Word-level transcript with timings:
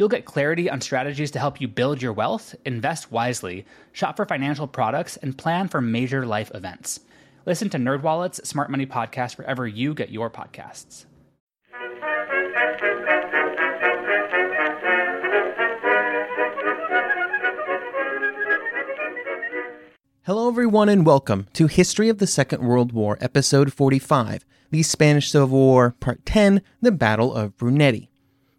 You'll 0.00 0.08
get 0.08 0.24
clarity 0.24 0.70
on 0.70 0.80
strategies 0.80 1.30
to 1.32 1.38
help 1.38 1.60
you 1.60 1.68
build 1.68 2.00
your 2.00 2.14
wealth, 2.14 2.54
invest 2.64 3.12
wisely, 3.12 3.66
shop 3.92 4.16
for 4.16 4.24
financial 4.24 4.66
products, 4.66 5.18
and 5.18 5.36
plan 5.36 5.68
for 5.68 5.82
major 5.82 6.24
life 6.24 6.50
events. 6.54 7.00
Listen 7.44 7.68
to 7.68 7.76
NerdWallet's 7.76 8.48
Smart 8.48 8.70
Money 8.70 8.86
Podcast 8.86 9.36
wherever 9.36 9.68
you 9.68 9.92
get 9.92 10.08
your 10.08 10.30
podcasts. 10.30 11.04
Hello, 20.22 20.48
everyone, 20.48 20.88
and 20.88 21.04
welcome 21.04 21.46
to 21.52 21.66
History 21.66 22.08
of 22.08 22.16
the 22.16 22.26
Second 22.26 22.62
World 22.62 22.92
War, 22.92 23.18
Episode 23.20 23.74
45 23.74 24.46
The 24.70 24.82
Spanish 24.82 25.30
Civil 25.30 25.50
War, 25.50 25.94
Part 26.00 26.24
10 26.24 26.62
The 26.80 26.90
Battle 26.90 27.34
of 27.34 27.54
Brunete. 27.58 28.08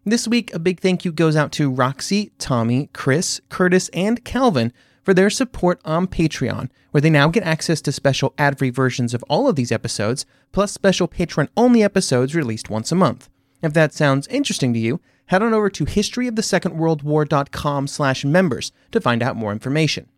This 0.03 0.27
week, 0.27 0.51
a 0.51 0.57
big 0.57 0.79
thank 0.79 1.05
you 1.05 1.11
goes 1.11 1.35
out 1.35 1.51
to 1.53 1.69
Roxy, 1.69 2.31
Tommy, 2.39 2.89
Chris, 2.91 3.39
Curtis, 3.49 3.87
and 3.93 4.25
Calvin 4.25 4.73
for 5.03 5.13
their 5.13 5.29
support 5.29 5.79
on 5.85 6.07
Patreon, 6.07 6.71
where 6.89 7.01
they 7.01 7.11
now 7.11 7.29
get 7.29 7.43
access 7.43 7.81
to 7.81 7.91
special 7.91 8.33
ad 8.35 8.57
free 8.57 8.71
versions 8.71 9.13
of 9.13 9.23
all 9.29 9.47
of 9.47 9.55
these 9.55 9.71
episodes, 9.71 10.25
plus 10.51 10.71
special 10.71 11.07
patron 11.07 11.49
only 11.55 11.83
episodes 11.83 12.33
released 12.33 12.67
once 12.67 12.91
a 12.91 12.95
month. 12.95 13.29
If 13.61 13.73
that 13.73 13.93
sounds 13.93 14.25
interesting 14.29 14.73
to 14.73 14.79
you, 14.79 15.01
head 15.27 15.43
on 15.43 15.53
over 15.53 15.69
to 15.69 15.85
historyofthesecondworldwar.com 15.85 17.85
slash 17.85 18.25
members 18.25 18.71
to 18.91 18.99
find 18.99 19.21
out 19.21 19.35
more 19.35 19.51
information. 19.51 20.09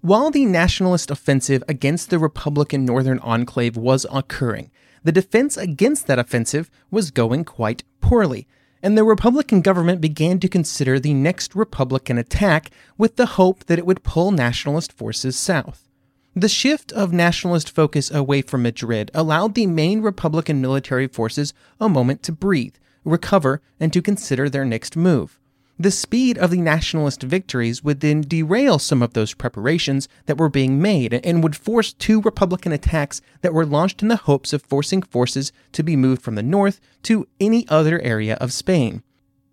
While 0.00 0.30
the 0.30 0.46
nationalist 0.46 1.10
offensive 1.10 1.64
against 1.68 2.08
the 2.08 2.20
Republican 2.20 2.84
Northern 2.84 3.18
Enclave 3.18 3.76
was 3.76 4.06
occurring, 4.12 4.70
the 5.02 5.10
defense 5.10 5.56
against 5.56 6.06
that 6.06 6.20
offensive 6.20 6.70
was 6.88 7.10
going 7.10 7.44
quite 7.44 7.82
poorly, 8.00 8.46
and 8.84 8.98
the 8.98 9.02
Republican 9.02 9.62
government 9.62 9.98
began 10.02 10.38
to 10.38 10.46
consider 10.46 11.00
the 11.00 11.14
next 11.14 11.54
Republican 11.54 12.18
attack 12.18 12.70
with 12.98 13.16
the 13.16 13.24
hope 13.24 13.64
that 13.64 13.78
it 13.78 13.86
would 13.86 14.04
pull 14.04 14.30
nationalist 14.30 14.92
forces 14.92 15.38
south. 15.38 15.88
The 16.36 16.50
shift 16.50 16.92
of 16.92 17.10
nationalist 17.10 17.70
focus 17.70 18.10
away 18.10 18.42
from 18.42 18.62
Madrid 18.62 19.10
allowed 19.14 19.54
the 19.54 19.66
main 19.66 20.02
Republican 20.02 20.60
military 20.60 21.06
forces 21.06 21.54
a 21.80 21.88
moment 21.88 22.22
to 22.24 22.32
breathe, 22.32 22.74
recover, 23.06 23.62
and 23.80 23.90
to 23.94 24.02
consider 24.02 24.50
their 24.50 24.66
next 24.66 24.96
move. 24.96 25.40
The 25.78 25.90
speed 25.90 26.38
of 26.38 26.52
the 26.52 26.60
nationalist 26.60 27.22
victories 27.22 27.82
would 27.82 27.98
then 27.98 28.20
derail 28.20 28.78
some 28.78 29.02
of 29.02 29.14
those 29.14 29.34
preparations 29.34 30.08
that 30.26 30.38
were 30.38 30.48
being 30.48 30.80
made 30.80 31.12
and 31.12 31.42
would 31.42 31.56
force 31.56 31.92
two 31.92 32.20
Republican 32.20 32.70
attacks 32.70 33.20
that 33.40 33.52
were 33.52 33.66
launched 33.66 34.00
in 34.00 34.08
the 34.08 34.16
hopes 34.16 34.52
of 34.52 34.62
forcing 34.62 35.02
forces 35.02 35.52
to 35.72 35.82
be 35.82 35.96
moved 35.96 36.22
from 36.22 36.36
the 36.36 36.44
north 36.44 36.80
to 37.02 37.26
any 37.40 37.66
other 37.68 38.00
area 38.02 38.34
of 38.36 38.52
Spain. 38.52 39.02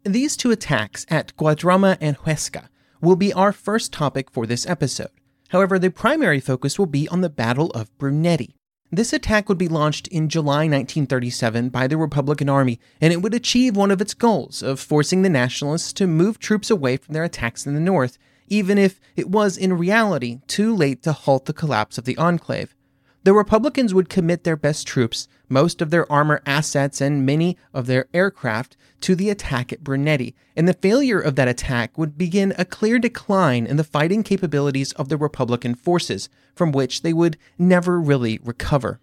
These 0.03 0.37
two 0.37 0.51
attacks 0.51 1.07
at 1.09 1.35
Guadarrama 1.37 1.97
and 1.99 2.17
Huesca 2.19 2.67
will 3.01 3.15
be 3.15 3.33
our 3.33 3.51
first 3.51 3.91
topic 3.91 4.29
for 4.29 4.45
this 4.45 4.67
episode. 4.67 5.09
However, 5.49 5.79
the 5.79 5.89
primary 5.89 6.39
focus 6.39 6.77
will 6.77 6.85
be 6.85 7.07
on 7.09 7.21
the 7.21 7.29
Battle 7.29 7.71
of 7.71 7.95
Brunete. 7.97 8.53
This 8.93 9.13
attack 9.13 9.47
would 9.47 9.57
be 9.57 9.69
launched 9.69 10.07
in 10.09 10.27
July 10.27 10.67
1937 10.67 11.69
by 11.69 11.87
the 11.87 11.95
Republican 11.95 12.49
Army, 12.49 12.77
and 12.99 13.13
it 13.13 13.21
would 13.21 13.33
achieve 13.33 13.77
one 13.77 13.89
of 13.89 14.01
its 14.01 14.13
goals 14.13 14.61
of 14.61 14.81
forcing 14.81 15.21
the 15.21 15.29
Nationalists 15.29 15.93
to 15.93 16.07
move 16.07 16.39
troops 16.39 16.69
away 16.69 16.97
from 16.97 17.13
their 17.13 17.23
attacks 17.23 17.65
in 17.65 17.73
the 17.73 17.79
north, 17.79 18.17
even 18.49 18.77
if 18.77 18.99
it 19.15 19.29
was 19.29 19.55
in 19.55 19.77
reality 19.77 20.41
too 20.45 20.75
late 20.75 21.01
to 21.03 21.13
halt 21.13 21.45
the 21.45 21.53
collapse 21.53 21.97
of 21.97 22.03
the 22.03 22.17
enclave 22.17 22.75
the 23.23 23.33
Republicans 23.33 23.93
would 23.93 24.09
commit 24.09 24.43
their 24.43 24.55
best 24.55 24.87
troops, 24.87 25.27
most 25.47 25.81
of 25.81 25.91
their 25.91 26.11
armor 26.11 26.41
assets, 26.45 26.99
and 26.99 27.25
many 27.25 27.55
of 27.73 27.85
their 27.85 28.07
aircraft 28.13 28.75
to 29.01 29.15
the 29.15 29.29
attack 29.29 29.71
at 29.71 29.83
Brunete, 29.83 30.33
and 30.55 30.67
the 30.67 30.73
failure 30.73 31.19
of 31.19 31.35
that 31.35 31.47
attack 31.47 31.97
would 31.97 32.17
begin 32.17 32.53
a 32.57 32.65
clear 32.65 32.97
decline 32.97 33.67
in 33.67 33.77
the 33.77 33.83
fighting 33.83 34.23
capabilities 34.23 34.91
of 34.93 35.09
the 35.09 35.17
Republican 35.17 35.75
forces, 35.75 36.29
from 36.55 36.71
which 36.71 37.03
they 37.03 37.13
would 37.13 37.37
never 37.59 37.99
really 37.99 38.39
recover. 38.43 38.99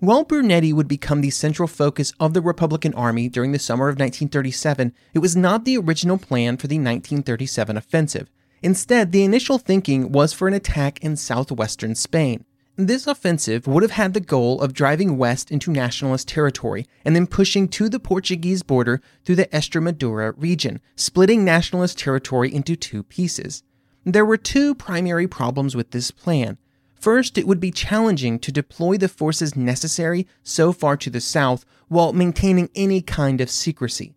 While 0.00 0.24
Brunete 0.24 0.72
would 0.72 0.88
become 0.88 1.20
the 1.20 1.30
central 1.30 1.68
focus 1.68 2.12
of 2.18 2.34
the 2.34 2.40
Republican 2.40 2.94
Army 2.94 3.28
during 3.28 3.52
the 3.52 3.58
summer 3.58 3.88
of 3.88 3.98
1937, 3.98 4.94
it 5.12 5.18
was 5.18 5.36
not 5.36 5.64
the 5.64 5.76
original 5.76 6.18
plan 6.18 6.56
for 6.56 6.66
the 6.66 6.76
1937 6.76 7.76
offensive. 7.76 8.30
Instead, 8.62 9.12
the 9.12 9.24
initial 9.24 9.58
thinking 9.58 10.12
was 10.12 10.32
for 10.32 10.48
an 10.48 10.54
attack 10.54 11.02
in 11.02 11.16
southwestern 11.16 11.94
Spain. 11.94 12.44
This 12.82 13.06
offensive 13.06 13.66
would 13.66 13.82
have 13.82 13.92
had 13.92 14.14
the 14.14 14.20
goal 14.20 14.62
of 14.62 14.72
driving 14.72 15.18
west 15.18 15.50
into 15.50 15.70
nationalist 15.70 16.26
territory 16.28 16.86
and 17.04 17.14
then 17.14 17.26
pushing 17.26 17.68
to 17.68 17.90
the 17.90 18.00
Portuguese 18.00 18.62
border 18.62 19.02
through 19.22 19.34
the 19.34 19.48
Estremadura 19.48 20.32
region, 20.38 20.80
splitting 20.96 21.44
nationalist 21.44 21.98
territory 21.98 22.50
into 22.50 22.76
two 22.76 23.02
pieces. 23.02 23.62
There 24.06 24.24
were 24.24 24.38
two 24.38 24.74
primary 24.74 25.28
problems 25.28 25.76
with 25.76 25.90
this 25.90 26.10
plan. 26.10 26.56
First, 26.94 27.36
it 27.36 27.46
would 27.46 27.60
be 27.60 27.70
challenging 27.70 28.38
to 28.38 28.50
deploy 28.50 28.96
the 28.96 29.08
forces 29.08 29.54
necessary 29.54 30.26
so 30.42 30.72
far 30.72 30.96
to 30.96 31.10
the 31.10 31.20
south 31.20 31.66
while 31.88 32.14
maintaining 32.14 32.70
any 32.74 33.02
kind 33.02 33.42
of 33.42 33.50
secrecy. 33.50 34.14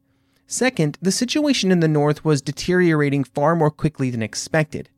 Second, 0.48 0.98
the 1.02 1.12
situation 1.12 1.70
in 1.70 1.82
the 1.82 1.90
north 1.90 2.24
was 2.24 2.42
deteriorating 2.42 3.26
far 3.26 3.58
more 3.58 3.72
quickly 3.72 4.10
than 4.10 4.24
expected. 4.24 4.90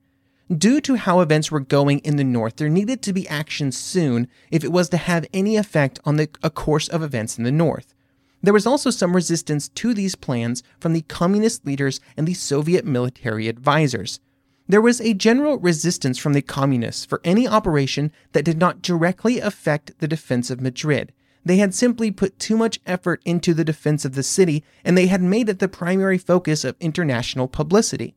Due 0.56 0.80
to 0.82 0.94
how 0.94 1.22
events 1.22 1.50
were 1.50 1.60
going 1.60 1.98
in 2.00 2.18
the 2.18 2.24
north, 2.24 2.58
there 2.58 2.70
needed 2.70 3.02
to 3.02 3.14
be 3.14 3.28
action 3.28 3.72
soon 3.72 4.28
if 4.52 4.64
it 4.64 4.72
was 4.72 4.90
to 4.90 4.98
have 4.98 5.26
any 5.34 5.58
effect 5.58 6.00
on 6.06 6.18
the 6.18 6.30
a 6.44 6.52
course 6.52 6.88
of 6.88 7.02
events 7.02 7.40
in 7.40 7.44
the 7.44 7.52
north. 7.52 7.96
There 8.44 8.54
was 8.54 8.68
also 8.68 8.92
some 8.92 9.16
resistance 9.16 9.70
to 9.70 9.96
these 9.96 10.14
plans 10.14 10.62
from 10.80 10.94
the 10.94 11.02
communist 11.02 11.66
leaders 11.66 12.00
and 12.16 12.28
the 12.28 12.36
Soviet 12.36 12.86
military 12.86 13.48
advisors. 13.48 14.20
There 14.68 14.82
was 14.82 15.02
a 15.02 15.16
general 15.16 15.58
resistance 15.58 16.20
from 16.20 16.34
the 16.34 16.44
communists 16.44 17.06
for 17.06 17.22
any 17.24 17.48
operation 17.48 18.12
that 18.34 18.46
did 18.46 18.60
not 18.60 18.84
directly 18.84 19.40
affect 19.40 19.98
the 19.98 20.08
defense 20.08 20.52
of 20.52 20.62
Madrid. 20.62 21.12
They 21.44 21.58
had 21.58 21.74
simply 21.74 22.12
put 22.12 22.38
too 22.38 22.56
much 22.56 22.80
effort 22.86 23.20
into 23.26 23.56
the 23.56 23.66
defense 23.66 24.06
of 24.06 24.14
the 24.14 24.22
city, 24.22 24.64
and 24.84 24.96
they 24.96 25.08
had 25.08 25.24
made 25.24 25.50
it 25.50 25.58
the 25.58 25.68
primary 25.68 26.20
focus 26.20 26.64
of 26.64 26.76
international 26.80 27.48
publicity. 27.48 28.14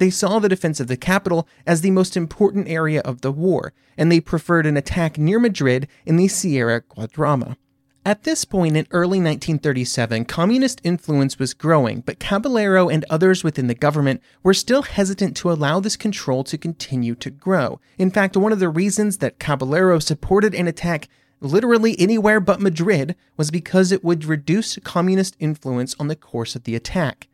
They 0.00 0.08
saw 0.08 0.38
the 0.38 0.48
defense 0.48 0.80
of 0.80 0.86
the 0.86 0.96
capital 0.96 1.46
as 1.66 1.82
the 1.82 1.90
most 1.90 2.16
important 2.16 2.68
area 2.68 3.02
of 3.02 3.20
the 3.20 3.30
war, 3.30 3.74
and 3.98 4.10
they 4.10 4.18
preferred 4.18 4.64
an 4.64 4.78
attack 4.78 5.18
near 5.18 5.38
Madrid 5.38 5.88
in 6.06 6.16
the 6.16 6.26
Sierra 6.26 6.80
Guadarrama. 6.80 7.58
At 8.06 8.22
this 8.22 8.46
point 8.46 8.78
in 8.78 8.86
early 8.92 9.18
1937, 9.18 10.24
communist 10.24 10.80
influence 10.84 11.38
was 11.38 11.52
growing, 11.52 12.00
but 12.00 12.18
Caballero 12.18 12.88
and 12.88 13.04
others 13.10 13.44
within 13.44 13.66
the 13.66 13.74
government 13.74 14.22
were 14.42 14.54
still 14.54 14.84
hesitant 14.84 15.36
to 15.36 15.52
allow 15.52 15.80
this 15.80 15.98
control 15.98 16.44
to 16.44 16.56
continue 16.56 17.14
to 17.16 17.28
grow. 17.28 17.78
In 17.98 18.10
fact, 18.10 18.38
one 18.38 18.52
of 18.52 18.58
the 18.58 18.70
reasons 18.70 19.18
that 19.18 19.38
Caballero 19.38 19.98
supported 19.98 20.54
an 20.54 20.66
attack 20.66 21.08
literally 21.42 21.94
anywhere 22.00 22.40
but 22.40 22.62
Madrid 22.62 23.16
was 23.36 23.50
because 23.50 23.92
it 23.92 24.02
would 24.02 24.24
reduce 24.24 24.78
communist 24.78 25.36
influence 25.38 25.94
on 26.00 26.08
the 26.08 26.16
course 26.16 26.56
of 26.56 26.64
the 26.64 26.74
attack. 26.74 27.28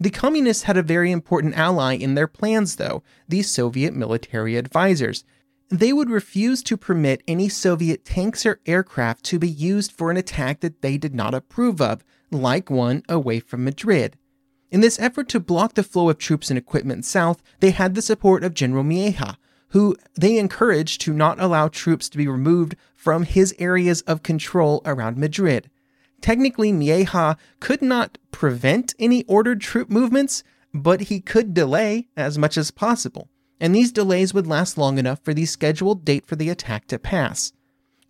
The 0.00 0.10
communists 0.10 0.64
had 0.64 0.76
a 0.76 0.82
very 0.82 1.10
important 1.10 1.56
ally 1.56 1.94
in 1.94 2.14
their 2.14 2.28
plans, 2.28 2.76
though 2.76 3.02
the 3.28 3.42
Soviet 3.42 3.94
military 3.94 4.56
advisors. 4.56 5.24
They 5.70 5.92
would 5.92 6.08
refuse 6.08 6.62
to 6.64 6.76
permit 6.76 7.22
any 7.26 7.48
Soviet 7.48 8.04
tanks 8.04 8.46
or 8.46 8.60
aircraft 8.64 9.24
to 9.24 9.38
be 9.38 9.48
used 9.48 9.92
for 9.92 10.10
an 10.10 10.16
attack 10.16 10.60
that 10.60 10.82
they 10.82 10.96
did 10.98 11.14
not 11.14 11.34
approve 11.34 11.80
of, 11.80 12.04
like 12.30 12.70
one 12.70 13.02
away 13.08 13.40
from 13.40 13.64
Madrid. 13.64 14.16
In 14.70 14.80
this 14.80 15.00
effort 15.00 15.28
to 15.30 15.40
block 15.40 15.74
the 15.74 15.82
flow 15.82 16.10
of 16.10 16.18
troops 16.18 16.48
and 16.50 16.58
equipment 16.58 17.04
south, 17.04 17.42
they 17.60 17.70
had 17.70 17.94
the 17.94 18.02
support 18.02 18.44
of 18.44 18.54
General 18.54 18.84
Miaja, 18.84 19.36
who 19.70 19.96
they 20.14 20.38
encouraged 20.38 21.00
to 21.02 21.12
not 21.12 21.40
allow 21.40 21.68
troops 21.68 22.08
to 22.08 22.18
be 22.18 22.28
removed 22.28 22.76
from 22.94 23.24
his 23.24 23.54
areas 23.58 24.02
of 24.02 24.22
control 24.22 24.80
around 24.84 25.16
Madrid. 25.16 25.70
Technically, 26.20 26.72
Miaja 26.72 27.36
could 27.60 27.82
not 27.82 28.18
prevent 28.30 28.94
any 28.98 29.24
ordered 29.24 29.60
troop 29.60 29.88
movements, 29.88 30.42
but 30.74 31.02
he 31.02 31.20
could 31.20 31.54
delay 31.54 32.08
as 32.16 32.38
much 32.38 32.56
as 32.56 32.70
possible, 32.70 33.28
and 33.60 33.74
these 33.74 33.92
delays 33.92 34.34
would 34.34 34.46
last 34.46 34.76
long 34.76 34.98
enough 34.98 35.20
for 35.22 35.32
the 35.32 35.46
scheduled 35.46 36.04
date 36.04 36.26
for 36.26 36.36
the 36.36 36.48
attack 36.48 36.86
to 36.88 36.98
pass. 36.98 37.52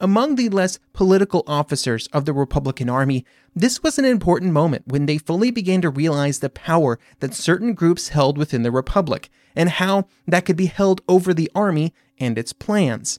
Among 0.00 0.36
the 0.36 0.48
less 0.48 0.78
political 0.92 1.42
officers 1.46 2.06
of 2.12 2.24
the 2.24 2.32
Republican 2.32 2.88
Army, 2.88 3.24
this 3.54 3.82
was 3.82 3.98
an 3.98 4.04
important 4.04 4.52
moment 4.52 4.84
when 4.86 5.06
they 5.06 5.18
fully 5.18 5.50
began 5.50 5.80
to 5.82 5.90
realize 5.90 6.38
the 6.38 6.48
power 6.48 7.00
that 7.18 7.34
certain 7.34 7.74
groups 7.74 8.10
held 8.10 8.38
within 8.38 8.62
the 8.62 8.70
Republic 8.70 9.28
and 9.56 9.70
how 9.70 10.06
that 10.26 10.44
could 10.44 10.56
be 10.56 10.66
held 10.66 11.00
over 11.08 11.34
the 11.34 11.50
army 11.52 11.92
and 12.18 12.38
its 12.38 12.52
plans. 12.52 13.18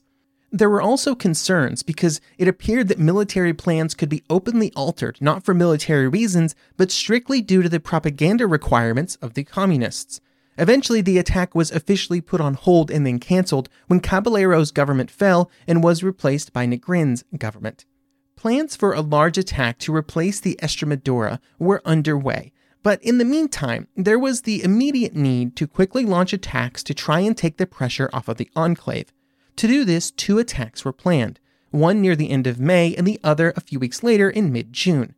There 0.52 0.70
were 0.70 0.82
also 0.82 1.14
concerns 1.14 1.84
because 1.84 2.20
it 2.36 2.48
appeared 2.48 2.88
that 2.88 2.98
military 2.98 3.54
plans 3.54 3.94
could 3.94 4.08
be 4.08 4.24
openly 4.28 4.72
altered 4.74 5.16
not 5.20 5.44
for 5.44 5.54
military 5.54 6.08
reasons, 6.08 6.56
but 6.76 6.90
strictly 6.90 7.40
due 7.40 7.62
to 7.62 7.68
the 7.68 7.78
propaganda 7.78 8.48
requirements 8.48 9.16
of 9.16 9.34
the 9.34 9.44
communists. 9.44 10.20
Eventually, 10.58 11.00
the 11.00 11.18
attack 11.18 11.54
was 11.54 11.70
officially 11.70 12.20
put 12.20 12.40
on 12.40 12.54
hold 12.54 12.90
and 12.90 13.06
then 13.06 13.20
cancelled 13.20 13.68
when 13.86 14.00
Caballero's 14.00 14.72
government 14.72 15.10
fell 15.10 15.50
and 15.68 15.84
was 15.84 16.02
replaced 16.02 16.52
by 16.52 16.66
Negrin's 16.66 17.24
government. 17.38 17.86
Plans 18.34 18.74
for 18.74 18.92
a 18.92 19.00
large 19.00 19.38
attack 19.38 19.78
to 19.78 19.94
replace 19.94 20.40
the 20.40 20.58
Estremadura 20.60 21.38
were 21.58 21.80
underway, 21.84 22.52
but 22.82 23.00
in 23.02 23.18
the 23.18 23.24
meantime, 23.24 23.86
there 23.96 24.18
was 24.18 24.42
the 24.42 24.64
immediate 24.64 25.14
need 25.14 25.54
to 25.56 25.68
quickly 25.68 26.04
launch 26.04 26.32
attacks 26.32 26.82
to 26.82 26.94
try 26.94 27.20
and 27.20 27.36
take 27.36 27.56
the 27.58 27.66
pressure 27.66 28.10
off 28.12 28.28
of 28.28 28.36
the 28.36 28.50
enclave. 28.56 29.12
To 29.60 29.68
do 29.68 29.84
this, 29.84 30.10
two 30.10 30.38
attacks 30.38 30.86
were 30.86 30.92
planned, 30.94 31.38
one 31.70 32.00
near 32.00 32.16
the 32.16 32.30
end 32.30 32.46
of 32.46 32.58
May 32.58 32.94
and 32.94 33.06
the 33.06 33.20
other 33.22 33.52
a 33.54 33.60
few 33.60 33.78
weeks 33.78 34.02
later 34.02 34.30
in 34.30 34.50
mid 34.50 34.72
June. 34.72 35.14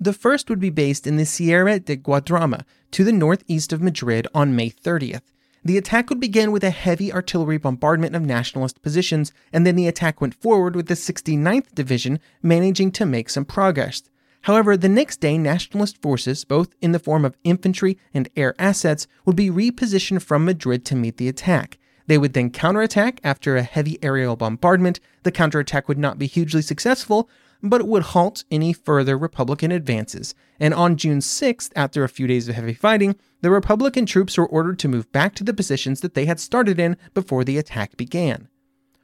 The 0.00 0.14
first 0.14 0.48
would 0.48 0.58
be 0.58 0.70
based 0.70 1.06
in 1.06 1.18
the 1.18 1.26
Sierra 1.26 1.78
de 1.78 1.94
Guadarrama, 1.98 2.64
to 2.92 3.04
the 3.04 3.12
northeast 3.12 3.74
of 3.74 3.82
Madrid 3.82 4.26
on 4.34 4.56
May 4.56 4.70
30th. 4.70 5.20
The 5.62 5.76
attack 5.76 6.08
would 6.08 6.18
begin 6.18 6.50
with 6.50 6.64
a 6.64 6.70
heavy 6.70 7.12
artillery 7.12 7.58
bombardment 7.58 8.16
of 8.16 8.22
nationalist 8.22 8.80
positions, 8.80 9.34
and 9.52 9.66
then 9.66 9.76
the 9.76 9.86
attack 9.86 10.18
went 10.18 10.32
forward 10.32 10.74
with 10.74 10.86
the 10.86 10.94
69th 10.94 11.74
Division 11.74 12.20
managing 12.42 12.90
to 12.92 13.04
make 13.04 13.28
some 13.28 13.44
progress. 13.44 14.02
However, 14.40 14.78
the 14.78 14.88
next 14.88 15.20
day, 15.20 15.36
nationalist 15.36 16.00
forces, 16.00 16.46
both 16.46 16.74
in 16.80 16.92
the 16.92 16.98
form 16.98 17.26
of 17.26 17.36
infantry 17.44 17.98
and 18.14 18.30
air 18.34 18.54
assets, 18.58 19.06
would 19.26 19.36
be 19.36 19.50
repositioned 19.50 20.22
from 20.22 20.46
Madrid 20.46 20.86
to 20.86 20.96
meet 20.96 21.18
the 21.18 21.28
attack. 21.28 21.76
They 22.06 22.18
would 22.18 22.34
then 22.34 22.50
counterattack 22.50 23.20
after 23.24 23.56
a 23.56 23.62
heavy 23.62 23.98
aerial 24.02 24.36
bombardment. 24.36 25.00
The 25.22 25.32
counterattack 25.32 25.88
would 25.88 25.98
not 25.98 26.18
be 26.18 26.26
hugely 26.26 26.62
successful, 26.62 27.28
but 27.62 27.80
it 27.80 27.86
would 27.86 28.02
halt 28.02 28.44
any 28.50 28.72
further 28.72 29.16
Republican 29.16 29.72
advances. 29.72 30.34
And 30.60 30.74
on 30.74 30.96
June 30.96 31.20
6th, 31.20 31.70
after 31.74 32.04
a 32.04 32.08
few 32.08 32.26
days 32.26 32.48
of 32.48 32.54
heavy 32.54 32.74
fighting, 32.74 33.16
the 33.40 33.50
Republican 33.50 34.04
troops 34.04 34.36
were 34.36 34.46
ordered 34.46 34.78
to 34.80 34.88
move 34.88 35.10
back 35.12 35.34
to 35.36 35.44
the 35.44 35.54
positions 35.54 36.00
that 36.00 36.14
they 36.14 36.26
had 36.26 36.40
started 36.40 36.78
in 36.78 36.96
before 37.14 37.42
the 37.42 37.58
attack 37.58 37.96
began. 37.96 38.48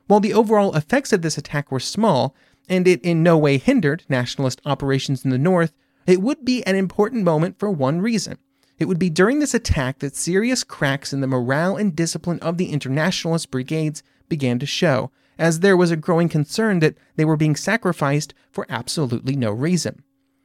While 0.07 0.21
the 0.21 0.35
overall 0.35 0.77
effects 0.77 1.13
of 1.13 1.23
this 1.23 1.39
attack 1.39 1.71
were 1.73 1.81
small, 1.81 2.35
and 2.69 2.87
it 2.87 3.03
in 3.03 3.23
no 3.23 3.39
way 3.39 3.59
hindered 3.59 4.05
nationalist 4.09 4.61
operations 4.67 5.25
in 5.25 5.31
the 5.31 5.39
north, 5.39 5.73
it 6.07 6.21
would 6.21 6.45
be 6.45 6.65
an 6.67 6.77
important 6.77 7.25
moment 7.25 7.59
for 7.59 7.71
one 7.71 8.01
reason. 8.01 8.39
It 8.81 8.89
would 8.89 8.99
be 8.99 9.11
during 9.11 9.41
this 9.41 9.53
attack 9.53 9.99
that 9.99 10.17
serious 10.17 10.65
cracks 10.65 11.13
in 11.13 11.21
the 11.21 11.27
morale 11.27 11.77
and 11.77 11.95
discipline 11.95 12.39
of 12.41 12.57
the 12.57 12.71
internationalist 12.71 13.51
brigades 13.51 14.03
began 14.31 14.59
to 14.59 14.65
show, 14.65 15.11
as 15.39 15.61
there 15.61 15.77
was 15.77 15.91
a 15.91 15.97
growing 15.97 16.31
concern 16.31 16.79
that 16.79 16.97
they 17.17 17.27
were 17.27 17.37
being 17.37 17.57
sacrificed 17.57 18.33
for 18.51 18.65
absolutely 18.71 19.37
no 19.37 19.51
reason. 19.51 20.03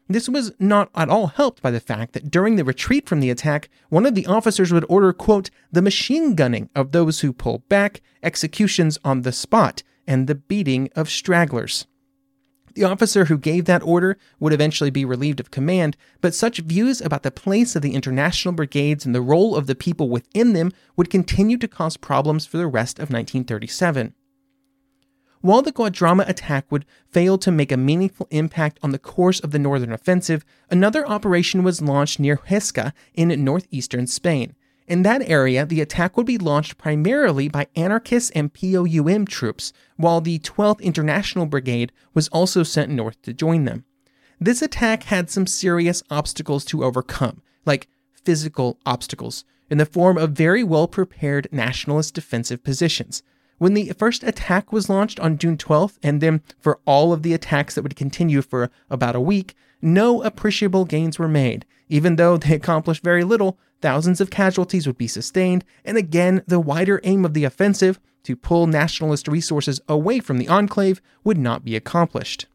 This 0.09 0.27
was 0.27 0.51
not 0.59 0.89
at 0.93 1.07
all 1.07 1.27
helped 1.27 1.61
by 1.61 1.71
the 1.71 1.79
fact 1.79 2.11
that 2.11 2.29
during 2.29 2.57
the 2.57 2.65
retreat 2.65 3.07
from 3.07 3.21
the 3.21 3.29
attack, 3.29 3.69
one 3.87 4.05
of 4.05 4.15
the 4.15 4.27
officers 4.27 4.73
would 4.73 4.85
order, 4.89 5.13
quote, 5.13 5.49
the 5.71 5.81
machine 5.81 6.35
gunning 6.35 6.69
of 6.75 6.91
those 6.91 7.21
who 7.21 7.31
pull 7.31 7.59
back, 7.69 8.01
executions 8.21 8.99
on 9.05 9.21
the 9.21 9.31
spot, 9.31 9.81
and 10.05 10.27
the 10.27 10.35
beating 10.35 10.89
of 10.93 11.09
stragglers. 11.09 11.87
The 12.75 12.83
officer 12.83 13.25
who 13.25 13.37
gave 13.37 13.65
that 13.65 13.83
order 13.83 14.17
would 14.37 14.51
eventually 14.51 14.89
be 14.89 15.05
relieved 15.05 15.39
of 15.39 15.49
command, 15.49 15.95
but 16.19 16.35
such 16.35 16.59
views 16.59 16.99
about 16.99 17.23
the 17.23 17.31
place 17.31 17.73
of 17.73 17.81
the 17.81 17.95
international 17.95 18.53
brigades 18.53 19.05
and 19.05 19.15
the 19.15 19.21
role 19.21 19.55
of 19.55 19.65
the 19.65 19.75
people 19.75 20.09
within 20.09 20.51
them 20.51 20.73
would 20.97 21.09
continue 21.09 21.57
to 21.57 21.69
cause 21.69 21.95
problems 21.95 22.45
for 22.45 22.57
the 22.57 22.67
rest 22.67 22.99
of 22.99 23.09
1937. 23.09 24.13
While 25.39 25.61
the 25.61 25.71
Guadarrama 25.71 26.27
attack 26.27 26.69
would 26.69 26.85
fail 27.11 27.37
to 27.37 27.51
make 27.51 27.71
a 27.71 27.77
meaningful 27.77 28.27
impact 28.29 28.77
on 28.83 28.91
the 28.91 28.99
course 28.99 29.39
of 29.39 29.51
the 29.51 29.59
northern 29.59 29.93
offensive, 29.93 30.43
another 30.69 31.07
operation 31.07 31.63
was 31.63 31.81
launched 31.81 32.19
near 32.19 32.37
Huesca 32.37 32.91
in 33.13 33.43
northeastern 33.43 34.07
Spain. 34.07 34.55
In 34.87 35.01
that 35.01 35.27
area, 35.27 35.65
the 35.65 35.81
attack 35.81 36.15
would 36.15 36.27
be 36.27 36.37
launched 36.37 36.77
primarily 36.77 37.49
by 37.49 37.67
anarchists 37.75 38.29
and 38.31 38.53
POUM 38.53 39.25
troops, 39.25 39.73
while 39.97 40.21
the 40.21 40.39
12th 40.39 40.81
International 40.81 41.47
Brigade 41.47 41.91
was 42.13 42.27
also 42.27 42.61
sent 42.61 42.91
north 42.91 43.19
to 43.23 43.33
join 43.33 43.65
them. 43.65 43.83
This 44.39 44.61
attack 44.61 45.03
had 45.03 45.29
some 45.29 45.47
serious 45.47 46.03
obstacles 46.11 46.65
to 46.65 46.83
overcome, 46.83 47.41
like 47.65 47.87
physical 48.13 48.79
obstacles, 48.85 49.43
in 49.71 49.79
the 49.79 49.85
form 49.87 50.17
of 50.17 50.31
very 50.31 50.63
well 50.63 50.87
prepared 50.87 51.47
nationalist 51.51 52.13
defensive 52.13 52.63
positions. 52.63 53.23
When 53.57 53.73
the 53.73 53.91
first 53.97 54.23
attack 54.23 54.71
was 54.71 54.89
launched 54.89 55.19
on 55.19 55.37
June 55.37 55.57
12th, 55.57 55.97
and 56.03 56.21
then 56.21 56.41
for 56.59 56.79
all 56.85 57.11
of 57.11 57.23
the 57.23 57.33
attacks 57.33 57.73
that 57.73 57.81
would 57.81 57.95
continue 57.95 58.41
for 58.43 58.69
about 58.89 59.15
a 59.15 59.21
week, 59.21 59.55
no 59.81 60.21
appreciable 60.21 60.85
gains 60.85 61.17
were 61.17 61.27
made. 61.27 61.65
Even 61.89 62.15
though 62.15 62.37
they 62.37 62.55
accomplished 62.55 63.03
very 63.03 63.23
little, 63.23 63.57
thousands 63.81 64.19
of 64.19 64.29
casualties 64.29 64.87
would 64.87 64.97
be 64.97 65.07
sustained, 65.07 65.63
and 65.83 65.97
again, 65.97 66.43
the 66.47 66.59
wider 66.59 66.99
aim 67.03 67.25
of 67.25 67.33
the 67.33 67.43
offensive, 67.43 67.99
to 68.23 68.35
pull 68.35 68.65
nationalist 68.65 69.27
resources 69.27 69.79
away 69.87 70.19
from 70.19 70.39
the 70.39 70.47
enclave, 70.47 71.01
would 71.23 71.37
not 71.37 71.63
be 71.63 71.75
accomplished. 71.75 72.47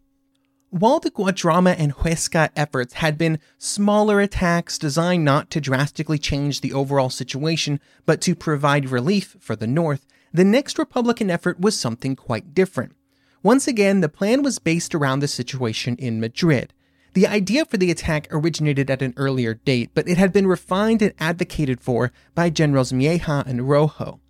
While 0.71 1.01
the 1.01 1.11
Guadarrama 1.11 1.75
and 1.79 1.93
Huesca 1.93 2.51
efforts 2.55 2.95
had 2.95 3.19
been 3.19 3.41
smaller 3.59 4.21
attacks 4.21 4.79
designed 4.79 5.25
not 5.25 5.51
to 5.51 5.61
drastically 5.61 6.19
change 6.19 6.61
the 6.61 6.73
overall 6.73 7.11
situation, 7.11 7.81
but 8.07 8.21
to 8.23 8.37
provide 8.37 8.89
relief 8.89 9.37
for 9.41 9.57
the 9.57 9.67
North, 9.67 10.07
the 10.33 10.45
next 10.45 10.79
Republican 10.79 11.29
effort 11.29 11.59
was 11.59 11.79
something 11.79 12.15
quite 12.15 12.55
different. 12.55 12.93
Once 13.43 13.67
again, 13.67 14.01
the 14.01 14.09
plan 14.09 14.43
was 14.43 14.61
based 14.61 14.95
around 14.95 15.21
the 15.21 15.29
situation 15.29 15.97
in 15.97 16.21
Madrid. 16.21 16.73
The 17.13 17.27
idea 17.27 17.65
for 17.65 17.77
the 17.77 17.91
attack 17.91 18.29
originated 18.31 18.91
at 18.91 19.03
an 19.03 19.15
earlier 19.17 19.55
date, 19.55 19.91
but 19.95 20.09
it 20.09 20.17
had 20.17 20.33
been 20.33 20.47
refined 20.47 21.03
and 21.03 21.13
advocated 21.19 21.81
for 21.81 22.13
by 22.35 22.51
Generals 22.51 22.93
Miaja 22.93 23.45
and 23.47 23.69
Rojo. 23.69 24.21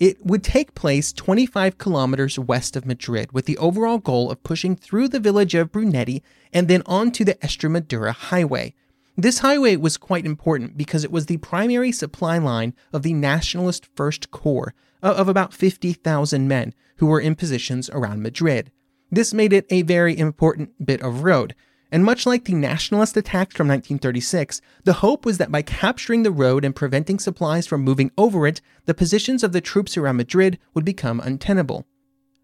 It 0.00 0.24
would 0.24 0.44
take 0.44 0.74
place 0.74 1.12
25 1.12 1.78
kilometers 1.78 2.38
west 2.38 2.76
of 2.76 2.86
Madrid 2.86 3.32
with 3.32 3.46
the 3.46 3.58
overall 3.58 3.98
goal 3.98 4.30
of 4.30 4.42
pushing 4.42 4.76
through 4.76 5.08
the 5.08 5.20
village 5.20 5.54
of 5.54 5.72
Brunete 5.72 6.22
and 6.52 6.68
then 6.68 6.82
onto 6.86 7.24
the 7.24 7.34
Estremadura 7.36 8.12
Highway, 8.12 8.74
this 9.20 9.40
highway 9.40 9.74
was 9.74 9.96
quite 9.96 10.24
important 10.24 10.78
because 10.78 11.02
it 11.02 11.10
was 11.10 11.26
the 11.26 11.38
primary 11.38 11.90
supply 11.90 12.38
line 12.38 12.72
of 12.92 13.02
the 13.02 13.12
Nationalist 13.12 13.88
First 13.96 14.30
Corps 14.30 14.74
uh, 15.02 15.12
of 15.12 15.28
about 15.28 15.52
50,000 15.52 16.46
men 16.46 16.72
who 16.98 17.06
were 17.06 17.18
in 17.18 17.34
positions 17.34 17.90
around 17.90 18.22
Madrid. 18.22 18.70
This 19.10 19.34
made 19.34 19.52
it 19.52 19.66
a 19.70 19.82
very 19.82 20.16
important 20.16 20.86
bit 20.86 21.02
of 21.02 21.24
road, 21.24 21.56
and 21.90 22.04
much 22.04 22.26
like 22.26 22.44
the 22.44 22.54
nationalist 22.54 23.16
attacks 23.16 23.56
from 23.56 23.68
1936, 23.68 24.60
the 24.84 24.94
hope 24.94 25.24
was 25.24 25.38
that 25.38 25.50
by 25.50 25.62
capturing 25.62 26.22
the 26.22 26.30
road 26.30 26.64
and 26.64 26.76
preventing 26.76 27.18
supplies 27.18 27.66
from 27.66 27.82
moving 27.82 28.10
over 28.18 28.46
it, 28.46 28.60
the 28.84 28.94
positions 28.94 29.42
of 29.42 29.52
the 29.52 29.60
troops 29.60 29.96
around 29.96 30.16
Madrid 30.16 30.58
would 30.74 30.84
become 30.84 31.20
untenable. 31.20 31.86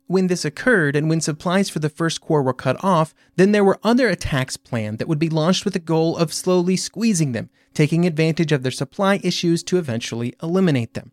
When 0.07 0.27
this 0.27 0.45
occurred 0.45 0.97
and 0.97 1.09
when 1.09 1.21
supplies 1.21 1.71
for 1.71 1.79
the 1.79 1.89
First 1.89 2.21
Corps 2.21 2.43
were 2.43 2.53
cut 2.53 2.83
off, 2.85 3.15
then 3.37 3.53
there 3.53 3.65
were 3.65 3.79
other 3.83 4.09
attacks 4.09 4.57
planned 4.57 4.99
that 4.99 5.09
would 5.09 5.19
be 5.19 5.31
launched 5.31 5.65
with 5.65 5.73
the 5.73 5.81
goal 5.81 6.17
of 6.17 6.33
slowly 6.33 6.77
squeezing 6.77 7.33
them, 7.33 7.49
taking 7.73 8.07
advantage 8.07 8.53
of 8.53 8.63
their 8.63 8.73
supply 8.73 9.19
issues 9.23 9.63
to 9.65 9.79
eventually 9.79 10.35
eliminate 10.43 10.93
them. 10.93 11.13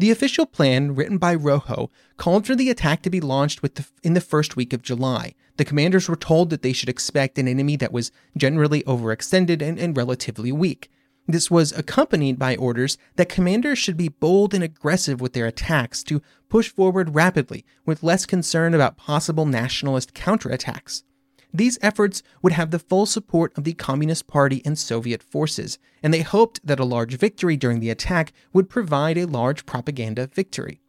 The 0.00 0.12
official 0.12 0.46
plan, 0.46 0.94
written 0.94 1.18
by 1.18 1.34
Rojo, 1.34 1.90
called 2.16 2.46
for 2.46 2.54
the 2.54 2.70
attack 2.70 3.02
to 3.02 3.10
be 3.10 3.20
launched 3.20 3.62
the, 3.62 3.84
in 4.04 4.14
the 4.14 4.20
first 4.20 4.54
week 4.54 4.72
of 4.72 4.82
July. 4.82 5.34
The 5.56 5.64
commanders 5.64 6.08
were 6.08 6.14
told 6.14 6.50
that 6.50 6.62
they 6.62 6.72
should 6.72 6.88
expect 6.88 7.36
an 7.36 7.48
enemy 7.48 7.74
that 7.76 7.92
was 7.92 8.12
generally 8.36 8.84
overextended 8.84 9.60
and, 9.60 9.76
and 9.76 9.96
relatively 9.96 10.52
weak. 10.52 10.88
This 11.26 11.50
was 11.50 11.72
accompanied 11.72 12.38
by 12.38 12.54
orders 12.54 12.96
that 13.16 13.28
commanders 13.28 13.78
should 13.78 13.96
be 13.96 14.08
bold 14.08 14.54
and 14.54 14.62
aggressive 14.62 15.20
with 15.20 15.32
their 15.32 15.46
attacks 15.46 16.04
to 16.04 16.22
push 16.48 16.68
forward 16.68 17.16
rapidly 17.16 17.64
with 17.84 18.04
less 18.04 18.24
concern 18.24 18.74
about 18.74 18.96
possible 18.96 19.46
nationalist 19.46 20.14
counterattacks. 20.14 21.02
These 21.52 21.78
efforts 21.80 22.22
would 22.42 22.52
have 22.52 22.70
the 22.70 22.78
full 22.78 23.06
support 23.06 23.56
of 23.56 23.64
the 23.64 23.72
Communist 23.72 24.26
Party 24.26 24.60
and 24.64 24.78
Soviet 24.78 25.22
forces, 25.22 25.78
and 26.02 26.12
they 26.12 26.20
hoped 26.20 26.66
that 26.66 26.80
a 26.80 26.84
large 26.84 27.16
victory 27.16 27.56
during 27.56 27.80
the 27.80 27.90
attack 27.90 28.32
would 28.52 28.68
provide 28.68 29.16
a 29.16 29.26
large 29.26 29.64
propaganda 29.64 30.26
victory. 30.26 30.80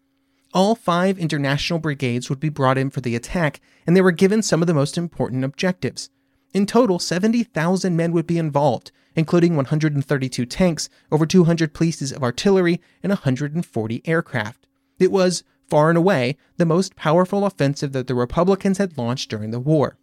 All 0.54 0.75
five 0.75 1.18
international 1.18 1.80
brigades 1.80 2.30
would 2.30 2.39
be 2.39 2.50
brought 2.50 2.78
in 2.78 2.89
for 2.89 3.01
the 3.01 3.16
attack, 3.16 3.62
and 3.86 3.96
they 3.96 4.01
were 4.01 4.12
given 4.12 4.42
some 4.42 4.62
of 4.62 4.68
the 4.68 4.74
most 4.74 4.98
important 4.98 5.46
objectives. 5.46 6.10
In 6.54 6.66
total, 6.66 6.98
70,000 6.98 7.96
men 7.96 8.12
would 8.12 8.25
be 8.25 8.39
involved, 8.39 8.92
including 9.16 9.56
132 9.56 10.46
tanks, 10.48 10.89
over 11.12 11.28
200 11.28 11.74
pieces 11.74 12.12
of 12.12 12.24
artillery, 12.24 12.82
and 13.04 13.12
140 13.12 14.01
aircraft. 14.06 14.66
It 14.98 15.12
was, 15.12 15.44
far 15.68 15.89
and 15.89 15.98
away, 15.98 16.36
the 16.58 16.66
most 16.66 16.96
powerful 16.96 17.46
offensive 17.46 17.92
that 17.92 18.08
the 18.08 18.16
Republicans 18.16 18.80
had 18.80 18.98
launched 18.98 19.30
during 19.30 19.51
the 19.51 19.60
war. 19.60 19.99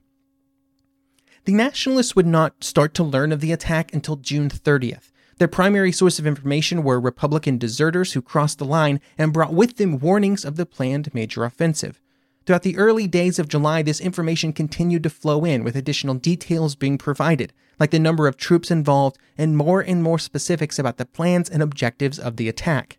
The 1.47 1.53
Nationalists 1.53 2.17
would 2.17 2.27
not 2.27 2.65
start 2.65 2.93
to 2.95 3.05
learn 3.05 3.31
of 3.31 3.41
the 3.41 3.53
attack 3.53 3.95
until 3.95 4.17
June 4.17 4.51
30th. 4.51 5.13
Their 5.39 5.47
primary 5.47 5.93
source 5.93 6.19
of 6.19 6.27
information 6.27 6.83
were 6.83 6.99
Republican 6.99 7.57
deserters 7.57 8.15
who 8.15 8.21
crossed 8.21 8.59
the 8.59 8.65
line 8.65 9.01
and 9.17 9.33
brought 9.33 9.55
with 9.55 9.77
them 9.77 10.01
warnings 10.01 10.45
of 10.45 10.57
the 10.57 10.67
planned 10.67 11.15
major 11.15 11.45
offensive. 11.45 12.03
Throughout 12.45 12.63
the 12.63 12.77
early 12.77 13.07
days 13.07 13.39
of 13.39 13.47
July, 13.47 13.83
this 13.83 14.01
information 14.01 14.53
continued 14.53 15.05
to 15.05 15.11
flow 15.11 15.45
in, 15.45 15.63
with 15.63 15.77
additional 15.77 16.17
details 16.17 16.75
being 16.75 16.99
provided, 16.99 17.53
like 17.79 17.93
the 17.93 18.01
number 18.01 18.27
of 18.27 18.37
troops 18.37 18.73
involved 18.73 19.17
and 19.39 19.57
more 19.57 19.81
and 19.81 20.03
more 20.03 20.19
specifics 20.19 20.81
about 20.81 20.97
the 20.97 21.07
plans 21.07 21.49
and 21.49 21.63
objectives 21.63 22.19
of 22.19 22.39
the 22.39 22.49
attack. 22.49 22.99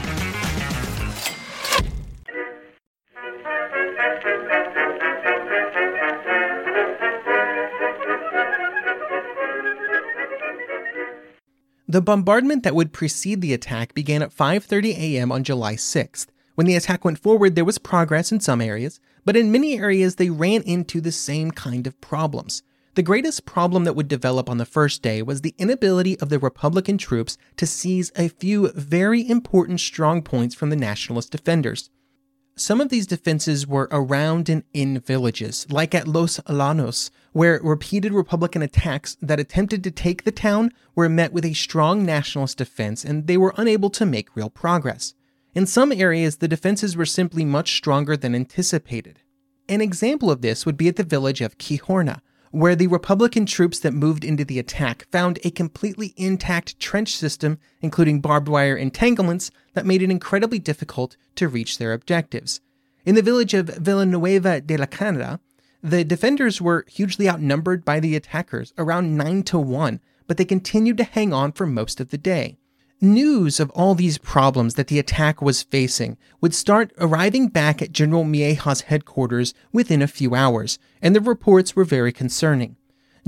The 11.91 12.01
bombardment 12.01 12.63
that 12.63 12.73
would 12.73 12.93
precede 12.93 13.41
the 13.41 13.51
attack 13.51 13.93
began 13.93 14.21
at 14.21 14.33
5:30 14.33 14.95
a.m. 14.95 15.29
on 15.29 15.43
July 15.43 15.75
6th. 15.75 16.27
When 16.55 16.65
the 16.65 16.77
attack 16.77 17.03
went 17.03 17.19
forward, 17.19 17.55
there 17.55 17.65
was 17.65 17.79
progress 17.79 18.31
in 18.31 18.39
some 18.39 18.61
areas, 18.61 19.01
but 19.25 19.35
in 19.35 19.51
many 19.51 19.77
areas 19.77 20.15
they 20.15 20.29
ran 20.29 20.61
into 20.61 21.01
the 21.01 21.11
same 21.11 21.51
kind 21.51 21.85
of 21.85 21.99
problems. 21.99 22.63
The 22.95 23.03
greatest 23.03 23.43
problem 23.43 23.83
that 23.83 23.97
would 23.97 24.07
develop 24.07 24.49
on 24.49 24.57
the 24.57 24.63
first 24.63 25.01
day 25.01 25.21
was 25.21 25.41
the 25.41 25.53
inability 25.57 26.17
of 26.21 26.29
the 26.29 26.39
Republican 26.39 26.97
troops 26.97 27.37
to 27.57 27.67
seize 27.67 28.09
a 28.15 28.29
few 28.29 28.71
very 28.71 29.27
important 29.27 29.81
strong 29.81 30.21
points 30.21 30.55
from 30.55 30.69
the 30.69 30.77
nationalist 30.77 31.29
defenders. 31.29 31.89
Some 32.55 32.79
of 32.79 32.87
these 32.87 33.05
defenses 33.05 33.67
were 33.67 33.89
around 33.91 34.47
and 34.47 34.63
in 34.73 35.01
villages, 35.01 35.67
like 35.69 35.93
at 35.93 36.07
Los 36.07 36.39
Alanos, 36.47 37.11
where 37.31 37.59
repeated 37.63 38.13
Republican 38.13 38.61
attacks 38.61 39.15
that 39.21 39.39
attempted 39.39 39.83
to 39.83 39.91
take 39.91 40.23
the 40.23 40.31
town 40.31 40.71
were 40.95 41.07
met 41.07 41.31
with 41.31 41.45
a 41.45 41.53
strong 41.53 42.05
nationalist 42.05 42.57
defense 42.57 43.05
and 43.05 43.27
they 43.27 43.37
were 43.37 43.53
unable 43.57 43.89
to 43.89 44.05
make 44.05 44.35
real 44.35 44.49
progress. 44.49 45.13
In 45.53 45.65
some 45.65 45.91
areas, 45.91 46.37
the 46.37 46.47
defenses 46.47 46.95
were 46.95 47.05
simply 47.05 47.43
much 47.43 47.75
stronger 47.75 48.15
than 48.15 48.35
anticipated. 48.35 49.19
An 49.67 49.81
example 49.81 50.31
of 50.31 50.41
this 50.41 50.65
would 50.65 50.77
be 50.77 50.87
at 50.87 50.95
the 50.95 51.03
village 51.03 51.41
of 51.41 51.57
Quijorna, 51.57 52.21
where 52.51 52.75
the 52.75 52.87
Republican 52.87 53.45
troops 53.45 53.79
that 53.79 53.93
moved 53.93 54.25
into 54.25 54.43
the 54.43 54.59
attack 54.59 55.07
found 55.11 55.39
a 55.43 55.51
completely 55.51 56.13
intact 56.17 56.79
trench 56.79 57.15
system, 57.15 57.57
including 57.81 58.19
barbed 58.19 58.49
wire 58.49 58.75
entanglements, 58.75 59.51
that 59.73 59.85
made 59.85 60.01
it 60.01 60.11
incredibly 60.11 60.59
difficult 60.59 61.15
to 61.35 61.47
reach 61.47 61.77
their 61.77 61.93
objectives. 61.93 62.59
In 63.05 63.15
the 63.15 63.21
village 63.21 63.53
of 63.53 63.67
Villanueva 63.67 64.61
de 64.61 64.77
la 64.77 64.85
Canada, 64.85 65.39
the 65.83 66.03
defenders 66.03 66.61
were 66.61 66.85
hugely 66.87 67.29
outnumbered 67.29 67.83
by 67.83 67.99
the 67.99 68.15
attackers, 68.15 68.73
around 68.77 69.17
9 69.17 69.43
to 69.43 69.59
1, 69.59 69.99
but 70.27 70.37
they 70.37 70.45
continued 70.45 70.97
to 70.97 71.03
hang 71.03 71.33
on 71.33 71.51
for 71.51 71.65
most 71.65 71.99
of 71.99 72.09
the 72.09 72.17
day. 72.17 72.57
News 73.03 73.59
of 73.59 73.71
all 73.71 73.95
these 73.95 74.19
problems 74.19 74.75
that 74.75 74.85
the 74.85 74.99
attack 74.99 75.41
was 75.41 75.63
facing 75.63 76.17
would 76.39 76.53
start 76.53 76.93
arriving 76.99 77.47
back 77.47 77.81
at 77.81 77.91
General 77.91 78.23
Miaja's 78.23 78.81
headquarters 78.81 79.55
within 79.71 80.03
a 80.03 80.07
few 80.07 80.35
hours, 80.35 80.77
and 81.01 81.15
the 81.15 81.19
reports 81.19 81.75
were 81.75 81.83
very 81.83 82.11
concerning. 82.11 82.75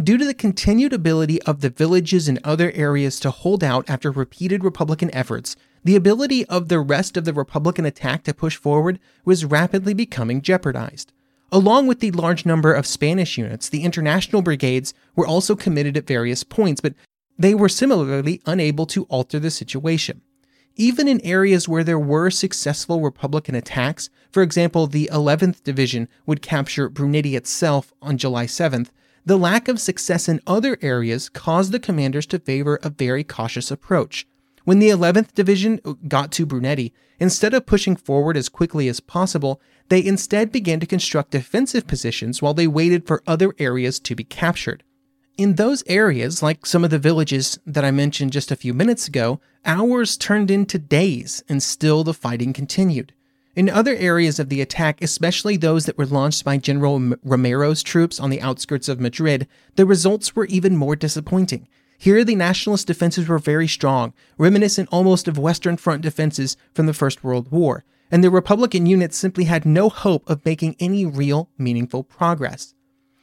Due 0.02 0.18
to 0.18 0.26
the 0.26 0.34
continued 0.36 0.94
ability 0.94 1.42
of 1.44 1.62
the 1.62 1.72
villages 1.72 2.28
and 2.28 2.40
other 2.44 2.72
areas 2.76 3.20
to 3.20 3.32
hold 3.32 3.64
out 3.64 3.90
after 3.90 4.12
repeated 4.12 4.64
Republican 4.64 5.14
efforts, 5.14 5.56
the 5.84 5.96
ability 5.96 6.46
of 6.46 6.68
the 6.68 6.80
rest 6.80 7.18
of 7.18 7.26
the 7.26 7.34
Republican 7.34 7.86
attack 7.86 8.24
to 8.24 8.34
push 8.34 8.56
forward 8.56 9.00
was 9.26 9.44
rapidly 9.44 9.96
becoming 9.96 10.42
jeopardized. 10.42 11.12
Along 11.54 11.86
with 11.86 12.00
the 12.00 12.10
large 12.10 12.48
number 12.48 12.74
of 12.74 12.88
Spanish 12.88 13.38
units, 13.38 13.70
the 13.70 13.84
international 13.84 14.42
brigades 14.42 14.96
were 15.16 15.28
also 15.28 15.56
committed 15.56 15.96
at 15.96 16.08
various 16.08 16.44
points, 16.44 16.82
but 16.82 16.96
they 17.38 17.54
were 17.54 17.70
similarly 17.70 18.42
unable 18.48 18.88
to 18.88 19.04
alter 19.04 19.38
the 19.38 19.52
situation. 19.52 20.24
Even 20.78 21.08
in 21.08 21.22
areas 21.24 21.70
where 21.70 21.84
there 21.84 22.00
were 22.00 22.32
successful 22.32 23.02
Republican 23.02 23.54
attacks, 23.54 24.10
for 24.32 24.42
example, 24.42 24.88
the 24.88 25.08
11th 25.14 25.62
Division 25.62 26.10
would 26.26 26.42
capture 26.42 26.90
Brunete 26.90 27.36
itself 27.36 27.94
on 28.02 28.18
July 28.18 28.48
7th, 28.48 28.90
the 29.24 29.38
lack 29.38 29.68
of 29.68 29.80
success 29.80 30.28
in 30.28 30.42
other 30.48 30.80
areas 30.82 31.30
caused 31.30 31.72
the 31.72 31.80
commanders 31.80 32.26
to 32.26 32.40
favor 32.40 32.80
a 32.82 32.90
very 32.90 33.24
cautious 33.24 33.70
approach. 33.70 34.26
When 34.66 34.80
the 34.80 34.90
11th 34.90 35.34
Division 35.34 35.82
got 36.08 36.32
to 36.34 36.46
Brunete, 36.46 36.94
instead 37.20 37.54
of 37.54 37.66
pushing 37.66 37.98
forward 37.98 38.38
as 38.38 38.48
quickly 38.48 38.88
as 38.88 39.02
possible, 39.02 39.60
they 39.90 40.04
instead 40.04 40.52
began 40.52 40.80
to 40.80 40.86
construct 40.86 41.32
defensive 41.32 41.86
positions 41.86 42.42
while 42.42 42.54
they 42.54 42.68
waited 42.68 43.06
for 43.06 43.22
other 43.28 43.54
areas 43.60 44.00
to 44.00 44.16
be 44.16 44.24
captured. 44.24 44.84
In 45.36 45.56
those 45.56 45.84
areas, 45.88 46.42
like 46.42 46.66
some 46.66 46.84
of 46.84 46.92
the 46.92 47.00
villages 47.00 47.60
that 47.66 47.84
I 47.84 47.92
mentioned 47.92 48.32
just 48.32 48.52
a 48.52 48.56
few 48.56 48.74
minutes 48.74 49.08
ago, 49.08 49.42
hours 49.66 50.16
turned 50.16 50.50
into 50.50 50.78
days 50.78 51.44
and 51.50 51.62
still 51.62 52.04
the 52.04 52.14
fighting 52.14 52.54
continued. 52.54 53.14
In 53.56 53.70
other 53.70 53.96
areas 53.96 54.40
of 54.40 54.50
the 54.50 54.62
attack, 54.62 55.02
especially 55.02 55.58
those 55.58 55.86
that 55.86 55.98
were 55.98 56.06
launched 56.06 56.46
by 56.46 56.58
General 56.58 57.16
Romero's 57.24 57.84
troops 57.84 58.20
on 58.20 58.30
the 58.30 58.42
outskirts 58.42 58.88
of 58.88 59.00
Madrid, 59.00 59.48
the 59.76 59.86
results 59.86 60.36
were 60.36 60.46
even 60.46 60.78
more 60.78 60.96
disappointing. 60.96 61.68
Here, 62.04 62.26
the 62.26 62.36
nationalist 62.36 62.86
defenses 62.86 63.30
were 63.30 63.40
very 63.40 63.66
strong, 63.66 64.12
reminiscent 64.38 64.90
almost 64.92 65.30
of 65.30 65.38
Western 65.38 65.78
Front 65.78 66.02
defenses 66.02 66.58
from 66.74 66.86
the 66.86 66.94
First 66.94 67.24
World 67.24 67.50
War, 67.50 67.86
and 68.12 68.22
the 68.22 68.30
Republican 68.30 68.86
units 68.86 69.16
simply 69.16 69.46
had 69.46 69.66
no 69.66 69.88
hope 69.88 70.30
of 70.30 70.44
making 70.44 70.76
any 70.82 71.06
real, 71.06 71.50
meaningful 71.58 72.04
progress. 72.04 72.74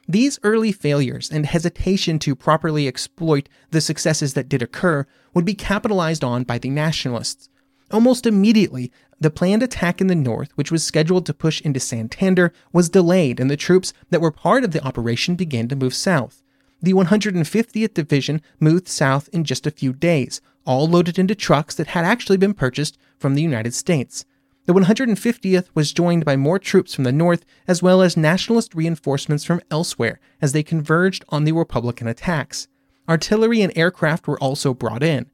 These 0.09 0.39
early 0.43 0.73
failures 0.73 1.31
and 1.31 1.45
hesitation 1.45 2.19
to 2.21 2.35
properly 2.35 2.89
exploit 2.89 3.51
the 3.71 3.83
successes 3.83 4.33
that 4.33 4.49
did 4.49 4.63
occur 4.63 5.07
would 5.35 5.45
be 5.45 5.53
capitalized 5.53 6.25
on 6.25 6.45
by 6.45 6.57
the 6.57 6.71
nationalists. 6.71 7.51
Almost 7.91 8.25
immediately, 8.25 8.91
the 9.21 9.29
planned 9.29 9.63
attack 9.63 10.01
in 10.01 10.07
the 10.07 10.15
north, 10.15 10.53
which 10.55 10.73
was 10.73 10.83
scheduled 10.83 11.27
to 11.27 11.35
push 11.35 11.61
into 11.61 11.81
Santander, 11.81 12.51
was 12.73 12.89
delayed 12.89 13.41
and 13.41 13.51
the 13.51 13.59
troops 13.59 13.93
that 14.09 14.23
were 14.23 14.31
part 14.31 14.65
of 14.65 14.71
the 14.71 14.83
operation 14.83 15.35
began 15.35 15.69
to 15.69 15.77
move 15.77 15.93
south. 15.95 16.43
The 16.83 16.95
150th 16.95 17.95
Division 17.95 18.41
moved 18.59 18.89
south 18.89 19.29
in 19.33 19.45
just 19.45 19.67
a 19.67 19.71
few 19.71 19.93
days, 19.93 20.41
all 20.65 20.89
loaded 20.89 21.19
into 21.19 21.35
trucks 21.35 21.75
that 21.75 21.89
had 21.89 22.05
actually 22.05 22.39
been 22.39 22.55
purchased 22.55 22.97
from 23.19 23.35
the 23.35 23.43
United 23.43 23.75
States. 23.75 24.25
The 24.67 24.73
150th 24.73 25.69
was 25.75 25.93
joined 25.93 26.25
by 26.25 26.37
more 26.37 26.59
troops 26.59 26.95
from 26.95 27.05
the 27.05 27.13
north 27.13 27.45
as 27.67 27.83
well 27.83 28.01
as 28.01 28.17
nationalist 28.17 28.75
reinforcements 28.75 29.45
from 29.45 29.61
elsewhere 29.71 30.21
as 30.41 30.53
they 30.53 30.63
converged 30.63 31.25
on 31.29 31.45
the 31.45 31.53
Republican 31.53 32.07
attacks. 32.07 32.69
Artillery 33.09 33.63
and 33.63 33.77
aircraft 33.77 34.27
were 34.27 34.39
also 34.39 34.73
brought 34.73 35.03
in. 35.03 35.31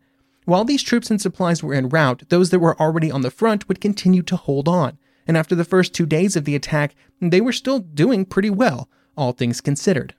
While 0.47 0.65
these 0.65 0.83
troops 0.83 1.11
and 1.11 1.21
supplies 1.21 1.63
were 1.63 1.75
en 1.75 1.89
route, 1.89 2.29
those 2.29 2.51
that 2.51 2.61
were 2.61 2.81
already 2.81 3.11
on 3.11 3.21
the 3.21 3.31
front 3.31 3.69
would 3.69 3.81
continue 3.81 4.23
to 4.23 4.37
hold 4.37 4.69
on, 4.69 4.97
and 5.27 5.37
after 5.37 5.55
the 5.55 5.65
first 5.65 5.93
two 5.93 6.07
days 6.07 6.37
of 6.37 6.45
the 6.45 6.55
attack, 6.57 6.95
they 7.21 7.41
were 7.41 7.53
still 7.53 7.81
doing 7.81 8.25
pretty 8.25 8.51
well, 8.51 8.89
all 9.17 9.33
things 9.33 9.61
considered. 9.61 10.15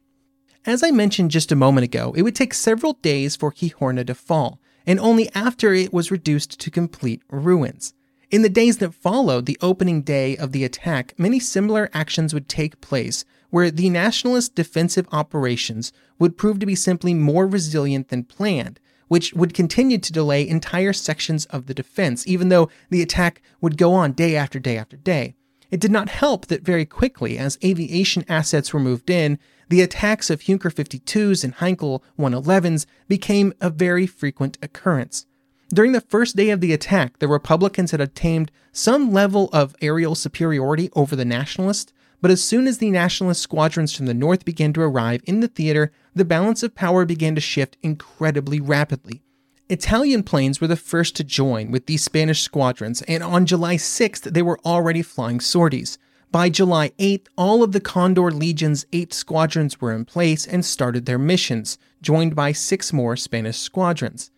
As 0.68 0.84
I 0.84 0.92
mentioned 0.92 1.32
just 1.32 1.54
a 1.54 1.56
moment 1.56 1.86
ago, 1.86 2.14
it 2.18 2.24
would 2.24 2.36
take 2.36 2.54
several 2.54 2.92
days 3.02 3.38
for 3.38 3.54
Quijorna 3.54 4.06
to 4.06 4.14
fall, 4.14 4.60
and 4.86 5.00
only 5.00 5.30
after 5.34 5.74
it 5.74 5.94
was 5.94 6.12
reduced 6.12 6.60
to 6.60 6.70
complete 6.70 7.22
ruins. 7.32 7.94
In 8.32 8.42
the 8.42 8.50
days 8.50 8.80
that 8.80 8.94
followed 8.94 9.46
the 9.46 9.58
opening 9.62 10.02
day 10.02 10.36
of 10.36 10.52
the 10.52 10.66
attack, 10.66 11.14
many 11.18 11.40
similar 11.40 11.90
actions 11.94 12.34
would 12.34 12.50
take 12.50 12.82
place, 12.82 13.24
where 13.50 13.72
the 13.72 13.90
nationalist 13.90 14.56
defensive 14.56 15.08
operations 15.14 15.94
would 16.20 16.36
prove 16.36 16.60
to 16.60 16.66
be 16.66 16.76
simply 16.76 17.14
more 17.14 17.48
resilient 17.48 18.10
than 18.10 18.26
planned, 18.26 18.82
which 19.08 19.34
would 19.34 19.54
continue 19.54 19.98
to 20.00 20.12
delay 20.12 20.46
entire 20.46 20.92
sections 20.92 21.46
of 21.46 21.68
the 21.68 21.74
defense, 21.74 22.28
even 22.28 22.50
though 22.50 22.70
the 22.90 23.02
attack 23.02 23.42
would 23.62 23.78
go 23.78 23.94
on 23.94 24.12
day 24.12 24.36
after 24.36 24.60
day 24.60 24.78
after 24.78 24.98
day. 24.98 25.37
It 25.70 25.80
did 25.80 25.92
not 25.92 26.10
help 26.10 26.48
that 26.48 26.64
very 26.64 26.86
quickly, 26.86 27.38
as 27.38 27.58
aviation 27.64 28.24
assets 28.30 28.74
were 28.74 28.80
moved 28.80 29.10
in, 29.10 29.38
the 29.70 29.82
attacks 29.82 30.30
of 30.30 30.42
Junker 30.42 30.70
52s 30.70 31.44
and 31.44 31.56
Heinkel 31.56 32.02
111s 32.18 32.86
became 33.08 33.54
a 33.60 33.70
very 33.70 34.08
frequent 34.08 34.58
occurrence. 34.62 35.26
During 35.74 35.92
the 35.92 36.00
first 36.00 36.38
day 36.38 36.50
of 36.52 36.62
the 36.62 36.72
attack, 36.72 37.20
the 37.20 37.28
Republicans 37.28 37.92
had 37.92 38.00
attained 38.00 38.52
some 38.72 39.12
level 39.12 39.50
of 39.52 39.76
aerial 39.82 40.16
superiority 40.16 40.90
over 40.94 41.18
the 41.18 41.26
Nationalists, 41.26 41.92
but 42.22 42.32
as 42.32 42.42
soon 42.42 42.66
as 42.66 42.78
the 42.78 42.90
Nationalist 42.90 43.42
squadrons 43.42 43.94
from 43.94 44.06
the 44.06 44.14
north 44.14 44.46
began 44.46 44.72
to 44.74 44.82
arrive 44.82 45.22
in 45.26 45.42
the 45.42 45.50
theater, 45.50 45.92
the 46.16 46.24
balance 46.24 46.64
of 46.64 46.74
power 46.76 47.06
began 47.06 47.36
to 47.36 47.42
shift 47.42 47.76
incredibly 47.84 48.62
rapidly. 48.62 49.22
Italian 49.70 50.24
planes 50.24 50.62
were 50.62 50.68
the 50.68 50.78
first 50.78 51.14
to 51.18 51.26
join 51.26 51.72
with 51.72 51.88
these 51.88 52.04
Spanish 52.04 52.42
squadrons, 52.42 53.02
and 53.02 53.22
on 53.22 53.46
July 53.46 53.76
6th, 53.76 54.32
they 54.32 54.42
were 54.42 54.60
already 54.66 55.02
flying 55.02 55.42
sorties. 55.42 55.98
By 56.32 56.50
July 56.50 56.92
8th, 57.00 57.28
all 57.38 57.64
of 57.64 57.74
the 57.74 57.82
Condor 57.82 58.32
Legion's 58.32 58.86
eight 58.94 59.14
squadrons 59.14 59.82
were 59.82 59.92
in 59.92 60.06
place 60.06 60.48
and 60.48 60.64
started 60.64 61.06
their 61.06 61.18
missions, 61.18 61.78
joined 62.02 62.34
by 62.34 62.54
six 62.54 62.94
more 62.94 63.18
Spanish 63.18 63.58
squadrons. 63.58 64.32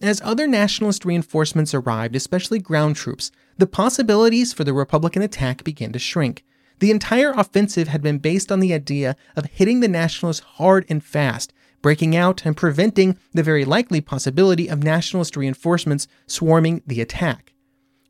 As 0.00 0.20
other 0.22 0.46
nationalist 0.46 1.04
reinforcements 1.04 1.74
arrived, 1.74 2.14
especially 2.14 2.60
ground 2.60 2.94
troops, 2.94 3.32
the 3.58 3.66
possibilities 3.66 4.52
for 4.52 4.62
the 4.62 4.74
Republican 4.74 5.22
attack 5.22 5.64
began 5.64 5.92
to 5.92 5.98
shrink. 5.98 6.44
The 6.78 6.92
entire 6.92 7.32
offensive 7.32 7.88
had 7.88 8.02
been 8.02 8.18
based 8.18 8.52
on 8.52 8.60
the 8.60 8.74
idea 8.74 9.16
of 9.34 9.46
hitting 9.46 9.80
the 9.80 9.88
Nationalists 9.88 10.40
hard 10.40 10.84
and 10.88 11.02
fast, 11.02 11.52
breaking 11.82 12.16
out 12.16 12.44
and 12.44 12.56
preventing 12.56 13.18
the 13.32 13.42
very 13.42 13.64
likely 13.64 14.00
possibility 14.00 14.68
of 14.68 14.82
Nationalist 14.82 15.36
reinforcements 15.36 16.08
swarming 16.26 16.82
the 16.86 17.00
attack. 17.00 17.52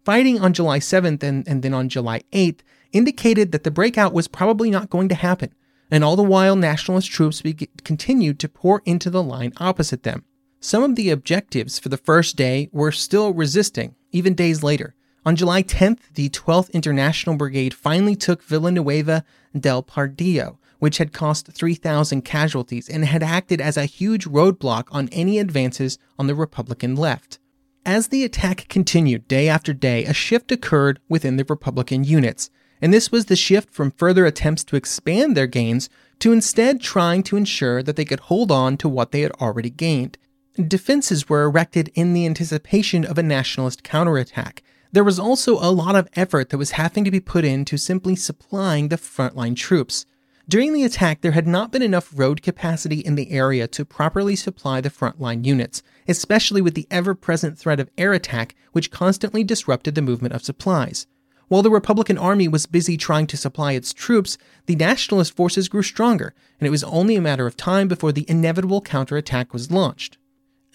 Fighting 0.04 0.40
on 0.40 0.52
July 0.52 0.78
7th 0.78 1.22
and, 1.22 1.46
and 1.48 1.62
then 1.62 1.74
on 1.74 1.88
July 1.88 2.22
8th 2.32 2.60
indicated 2.92 3.52
that 3.52 3.64
the 3.64 3.70
breakout 3.70 4.12
was 4.12 4.28
probably 4.28 4.70
not 4.70 4.90
going 4.90 5.08
to 5.08 5.14
happen, 5.14 5.52
and 5.90 6.04
all 6.04 6.16
the 6.16 6.22
while 6.22 6.56
Nationalist 6.56 7.10
troops 7.10 7.42
be- 7.42 7.68
continued 7.84 8.38
to 8.40 8.48
pour 8.48 8.82
into 8.84 9.10
the 9.10 9.22
line 9.22 9.52
opposite 9.58 10.02
them. 10.02 10.24
Some 10.60 10.82
of 10.82 10.96
the 10.96 11.10
objectives 11.10 11.78
for 11.78 11.88
the 11.88 11.96
first 11.96 12.36
day 12.36 12.68
were 12.72 12.92
still 12.92 13.32
resisting, 13.32 13.94
even 14.12 14.34
days 14.34 14.62
later. 14.62 14.94
On 15.24 15.36
July 15.36 15.62
10th, 15.62 15.98
the 16.14 16.28
12th 16.28 16.72
International 16.72 17.36
Brigade 17.36 17.74
finally 17.74 18.14
took 18.14 18.42
Villanueva 18.42 19.24
del 19.58 19.82
Pardillo, 19.82 20.58
which 20.78 20.98
had 20.98 21.12
cost 21.12 21.48
3,000 21.48 22.22
casualties 22.22 22.88
and 22.88 23.04
had 23.04 23.22
acted 23.22 23.60
as 23.60 23.76
a 23.76 23.84
huge 23.84 24.26
roadblock 24.26 24.84
on 24.90 25.08
any 25.10 25.38
advances 25.38 25.98
on 26.18 26.26
the 26.26 26.34
Republican 26.34 26.96
left. 26.96 27.38
As 27.84 28.08
the 28.08 28.24
attack 28.24 28.68
continued 28.68 29.28
day 29.28 29.48
after 29.48 29.72
day, 29.72 30.04
a 30.04 30.12
shift 30.12 30.50
occurred 30.50 31.00
within 31.08 31.36
the 31.36 31.46
Republican 31.48 32.04
units, 32.04 32.50
and 32.82 32.92
this 32.92 33.12
was 33.12 33.26
the 33.26 33.36
shift 33.36 33.70
from 33.70 33.92
further 33.92 34.26
attempts 34.26 34.64
to 34.64 34.76
expand 34.76 35.36
their 35.36 35.46
gains 35.46 35.88
to 36.18 36.32
instead 36.32 36.80
trying 36.80 37.22
to 37.22 37.36
ensure 37.36 37.82
that 37.82 37.96
they 37.96 38.04
could 38.04 38.20
hold 38.20 38.50
on 38.50 38.76
to 38.78 38.88
what 38.88 39.12
they 39.12 39.20
had 39.20 39.32
already 39.32 39.70
gained. 39.70 40.18
Defenses 40.56 41.28
were 41.28 41.44
erected 41.44 41.90
in 41.94 42.12
the 42.12 42.26
anticipation 42.26 43.04
of 43.04 43.18
a 43.18 43.22
nationalist 43.22 43.82
counterattack, 43.82 44.62
there 44.96 45.04
was 45.04 45.18
also 45.18 45.58
a 45.58 45.70
lot 45.70 45.94
of 45.94 46.08
effort 46.14 46.48
that 46.48 46.56
was 46.56 46.70
having 46.72 47.04
to 47.04 47.10
be 47.10 47.20
put 47.20 47.44
into 47.44 47.76
simply 47.76 48.16
supplying 48.16 48.88
the 48.88 48.96
frontline 48.96 49.54
troops. 49.54 50.06
During 50.48 50.72
the 50.72 50.84
attack, 50.84 51.22
there 51.22 51.32
had 51.32 51.48
not 51.48 51.72
been 51.72 51.82
enough 51.82 52.12
road 52.14 52.40
capacity 52.40 53.00
in 53.00 53.16
the 53.16 53.32
area 53.32 53.66
to 53.66 53.84
properly 53.84 54.36
supply 54.36 54.80
the 54.80 54.90
frontline 54.90 55.44
units, 55.44 55.82
especially 56.06 56.62
with 56.62 56.74
the 56.74 56.86
ever 56.88 57.16
present 57.16 57.58
threat 57.58 57.80
of 57.80 57.90
air 57.98 58.12
attack, 58.12 58.54
which 58.70 58.92
constantly 58.92 59.42
disrupted 59.42 59.96
the 59.96 60.02
movement 60.02 60.34
of 60.34 60.44
supplies. 60.44 61.08
While 61.48 61.62
the 61.62 61.70
Republican 61.70 62.16
Army 62.16 62.46
was 62.46 62.66
busy 62.66 62.96
trying 62.96 63.26
to 63.28 63.36
supply 63.36 63.72
its 63.72 63.92
troops, 63.92 64.38
the 64.66 64.76
Nationalist 64.76 65.34
forces 65.34 65.68
grew 65.68 65.82
stronger, 65.82 66.32
and 66.60 66.66
it 66.68 66.70
was 66.70 66.84
only 66.84 67.16
a 67.16 67.20
matter 67.20 67.48
of 67.48 67.56
time 67.56 67.88
before 67.88 68.12
the 68.12 68.28
inevitable 68.28 68.80
counterattack 68.80 69.52
was 69.52 69.72
launched. 69.72 70.16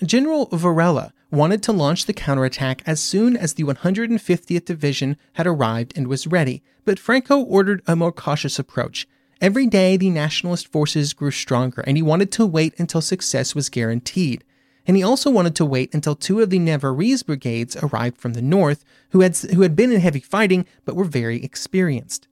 General 0.03 0.49
Varela 0.51 1.13
wanted 1.29 1.63
to 1.63 1.71
launch 1.71 2.07
the 2.07 2.13
counterattack 2.13 2.81
as 2.86 2.99
soon 2.99 3.38
as 3.38 3.53
the 3.53 3.63
150th 3.63 4.65
Division 4.65 5.15
had 5.34 5.47
arrived 5.47 5.93
and 5.95 6.07
was 6.07 6.27
ready, 6.27 6.62
but 6.84 6.99
Franco 6.99 7.39
ordered 7.39 7.81
a 7.88 7.95
more 7.95 8.12
cautious 8.12 8.60
approach. 8.60 9.07
Every 9.41 9.65
day, 9.65 9.97
the 9.97 10.12
nationalist 10.12 10.67
forces 10.67 11.13
grew 11.13 11.32
stronger, 11.32 11.82
and 11.88 11.97
he 11.97 12.04
wanted 12.04 12.32
to 12.34 12.45
wait 12.45 12.75
until 12.77 13.01
success 13.01 13.56
was 13.56 13.69
guaranteed. 13.69 14.43
And 14.86 14.95
he 14.95 15.01
also 15.01 15.32
wanted 15.32 15.56
to 15.56 15.65
wait 15.65 15.91
until 15.95 16.15
two 16.15 16.41
of 16.41 16.51
the 16.51 16.60
Navarrese 16.60 17.25
brigades 17.25 17.75
arrived 17.77 18.19
from 18.19 18.34
the 18.34 18.41
north, 18.43 18.86
who 19.10 19.21
had, 19.21 19.36
who 19.36 19.63
had 19.63 19.75
been 19.75 19.91
in 19.91 19.99
heavy 19.99 20.19
fighting 20.19 20.67
but 20.86 20.95
were 20.95 21.06
very 21.06 21.43
experienced. 21.43 22.27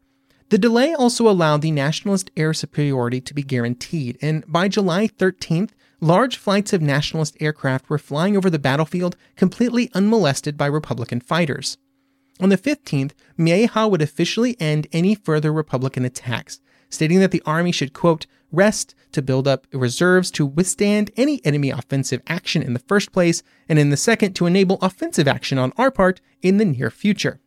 The 0.50 0.60
delay 0.60 0.93
also 0.93 1.28
allowed 1.28 1.63
the 1.63 1.72
nationalist 1.72 2.30
air 2.38 2.54
superiority 2.54 3.22
to 3.22 3.34
be 3.34 3.41
guaranteed, 3.41 4.19
and 4.22 4.43
by 4.48 4.67
July 4.67 5.08
13th, 5.08 5.72
large 6.00 6.38
flights 6.38 6.74
of 6.74 6.82
nationalist 6.82 7.36
aircraft 7.39 7.89
were 7.89 7.98
flying 7.98 8.38
over 8.38 8.52
the 8.52 8.60
battlefield 8.60 9.15
completely 9.36 9.89
unmolested 9.95 10.58
by 10.58 10.67
Republican 10.67 11.22
fighters. 11.22 11.80
On 12.39 12.50
the 12.50 12.58
15th, 12.58 13.13
Miaja 13.38 13.89
would 13.89 14.02
officially 14.04 14.56
end 14.60 14.88
any 14.93 15.15
further 15.15 15.52
Republican 15.52 16.06
attacks, 16.06 16.62
stating 16.89 17.19
that 17.19 17.32
the 17.32 17.43
army 17.45 17.71
should, 17.71 17.93
quote, 17.93 18.25
rest 18.52 18.95
to 19.12 19.21
build 19.21 19.47
up 19.47 19.67
reserves 19.71 20.32
to 20.32 20.45
withstand 20.45 21.12
any 21.15 21.43
enemy 21.45 21.69
offensive 21.69 22.21
action 22.28 22.62
in 22.62 22.73
the 22.73 22.80
first 22.80 23.12
place, 23.12 23.43
and 23.67 23.78
in 23.80 23.89
the 23.89 23.97
second, 23.97 24.34
to 24.34 24.45
enable 24.45 24.78
offensive 24.82 25.28
action 25.28 25.58
on 25.58 25.73
our 25.78 25.91
part 25.91 26.21
in 26.41 26.58
the 26.58 26.65
near 26.65 26.89
future. 26.89 27.39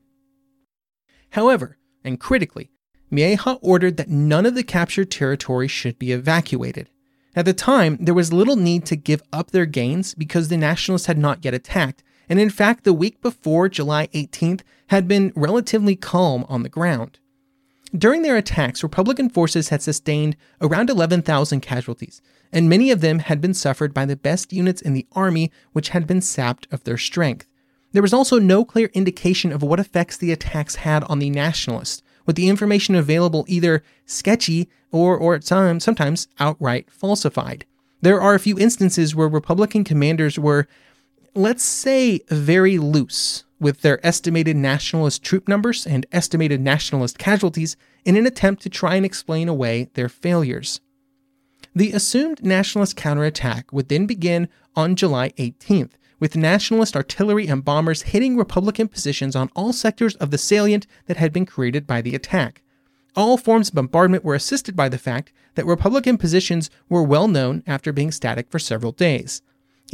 However, 1.31 1.79
and 2.05 2.21
critically, 2.21 2.71
Miaja 3.11 3.59
ordered 3.61 3.97
that 3.97 4.09
none 4.09 4.47
of 4.47 4.55
the 4.55 4.63
captured 4.63 5.11
territory 5.11 5.69
should 5.69 5.99
be 5.99 6.13
evacuated. 6.13 6.89
At 7.35 7.45
the 7.45 7.55
time, 7.55 7.99
there 8.01 8.15
was 8.15 8.33
little 8.33 8.57
need 8.57 8.85
to 8.87 8.97
give 8.97 9.23
up 9.33 9.51
their 9.51 9.67
gains 9.67 10.15
because 10.15 10.49
the 10.49 10.57
Nationalists 10.57 11.07
had 11.07 11.19
not 11.19 11.45
yet 11.45 11.55
attacked, 11.55 12.03
and 12.29 12.39
in 12.39 12.51
fact, 12.51 12.85
the 12.85 12.93
week 12.93 13.21
before 13.21 13.69
July 13.69 14.09
18th 14.09 14.61
had 14.89 15.09
been 15.09 15.33
relatively 15.35 15.97
calm 15.97 16.45
on 16.49 16.63
the 16.63 16.69
ground. 16.69 17.19
During 17.97 18.23
their 18.23 18.39
attacks, 18.39 18.83
Republican 18.83 19.29
forces 19.29 19.69
had 19.69 19.83
sustained 19.83 20.35
around 20.63 20.89
11,000 20.89 21.61
casualties, 21.61 22.23
and 22.51 22.67
many 22.67 22.91
of 22.91 23.03
them 23.03 23.19
had 23.19 23.39
been 23.43 23.53
suffered 23.53 23.93
by 23.93 24.07
the 24.07 24.17
best 24.17 24.51
units 24.51 24.81
in 24.81 24.95
the 24.95 25.07
army, 25.13 25.53
which 25.75 25.91
had 25.91 26.07
been 26.07 26.23
sapped 26.23 26.67
of 26.71 26.85
their 26.85 26.97
strength. 26.97 27.47
There 27.93 28.01
was 28.01 28.15
also 28.15 28.39
no 28.39 28.65
clear 28.65 28.91
indication 28.95 29.53
of 29.53 29.63
what 29.63 29.79
effects 29.79 30.17
the 30.17 30.33
attacks 30.33 30.77
had 30.77 31.05
on 31.05 31.19
the 31.19 31.29
Nationalists, 31.29 32.03
with 32.25 32.37
the 32.37 32.49
information 32.49 32.95
available 32.95 33.45
either 33.47 33.83
sketchy 34.07 34.71
or, 34.91 35.15
or 35.15 35.35
at 35.35 35.45
times, 35.45 35.85
sometimes 35.85 36.29
outright 36.41 36.91
falsified. 36.91 37.67
There 38.01 38.23
are 38.23 38.35
a 38.35 38.41
few 38.41 38.59
instances 38.59 39.15
where 39.15 39.29
Republican 39.29 39.85
commanders 39.85 40.39
were, 40.39 40.67
let's 41.35 41.63
say, 41.63 42.21
very 42.29 42.79
loose 42.79 43.45
with 43.63 43.81
their 43.83 44.05
estimated 44.05 44.57
nationalist 44.57 45.23
troop 45.23 45.47
numbers 45.47 45.87
and 45.87 46.05
estimated 46.11 46.61
nationalist 46.61 47.17
casualties 47.17 47.77
in 48.05 48.17
an 48.17 48.27
attempt 48.27 48.63
to 48.63 48.69
try 48.69 48.97
and 48.97 49.07
explain 49.07 49.49
away 49.49 49.89
their 49.95 50.09
failures. 50.09 50.81
The 51.75 51.93
assumed 51.93 52.45
nationalist 52.45 52.97
counterattack 52.97 53.73
would 53.73 53.89
then 53.89 54.05
begin 54.05 54.49
on 54.75 54.97
July 54.97 55.31
18th, 55.39 55.93
with 56.19 56.37
nationalist 56.37 56.97
artillery 56.97 57.47
and 57.47 57.65
bombers 57.65 58.03
hitting 58.03 58.37
Republican 58.37 58.89
positions 58.89 59.37
on 59.37 59.51
all 59.55 59.73
sectors 59.73 60.17
of 60.17 60.31
the 60.31 60.39
salient 60.39 60.87
that 61.07 61.17
had 61.17 61.33
been 61.33 61.47
created 61.47 61.87
by 61.87 62.03
the 62.03 62.15
attack. 62.15 62.63
All 63.15 63.37
forms 63.37 63.69
of 63.69 63.75
bombardment 63.75 64.25
were 64.25 64.35
assisted 64.35 64.75
by 64.75 64.89
the 64.89 64.99
fact 64.99 65.33
that 65.55 65.67
Republican 65.67 66.19
positions 66.19 66.69
were 66.89 67.03
well 67.03 67.29
known 67.29 67.63
after 67.67 67.93
being 67.93 68.11
static 68.11 68.51
for 68.51 68.59
several 68.59 68.93
days. 68.93 69.41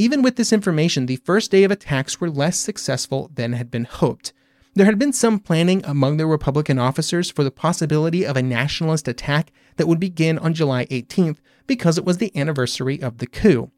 Even 0.00 0.22
with 0.22 0.36
this 0.36 0.52
information, 0.52 1.06
the 1.06 1.16
first 1.16 1.50
day 1.50 1.64
of 1.64 1.72
attacks 1.72 2.20
were 2.20 2.30
less 2.30 2.56
successful 2.56 3.32
than 3.34 3.52
had 3.52 3.68
been 3.68 3.84
hoped. 3.84 4.32
There 4.74 4.86
had 4.86 4.98
been 4.98 5.12
some 5.12 5.40
planning 5.40 5.84
among 5.84 6.18
the 6.18 6.26
Republican 6.26 6.78
officers 6.78 7.32
for 7.32 7.42
the 7.42 7.50
possibility 7.50 8.24
of 8.24 8.36
a 8.36 8.42
nationalist 8.42 9.08
attack 9.08 9.50
that 9.76 9.88
would 9.88 9.98
begin 9.98 10.38
on 10.38 10.54
July 10.54 10.86
18th 10.86 11.38
because 11.66 11.98
it 11.98 12.04
was 12.04 12.18
the 12.18 12.30
anniversary 12.38 13.02
of 13.02 13.18
the 13.18 13.26
coup. 13.26 13.72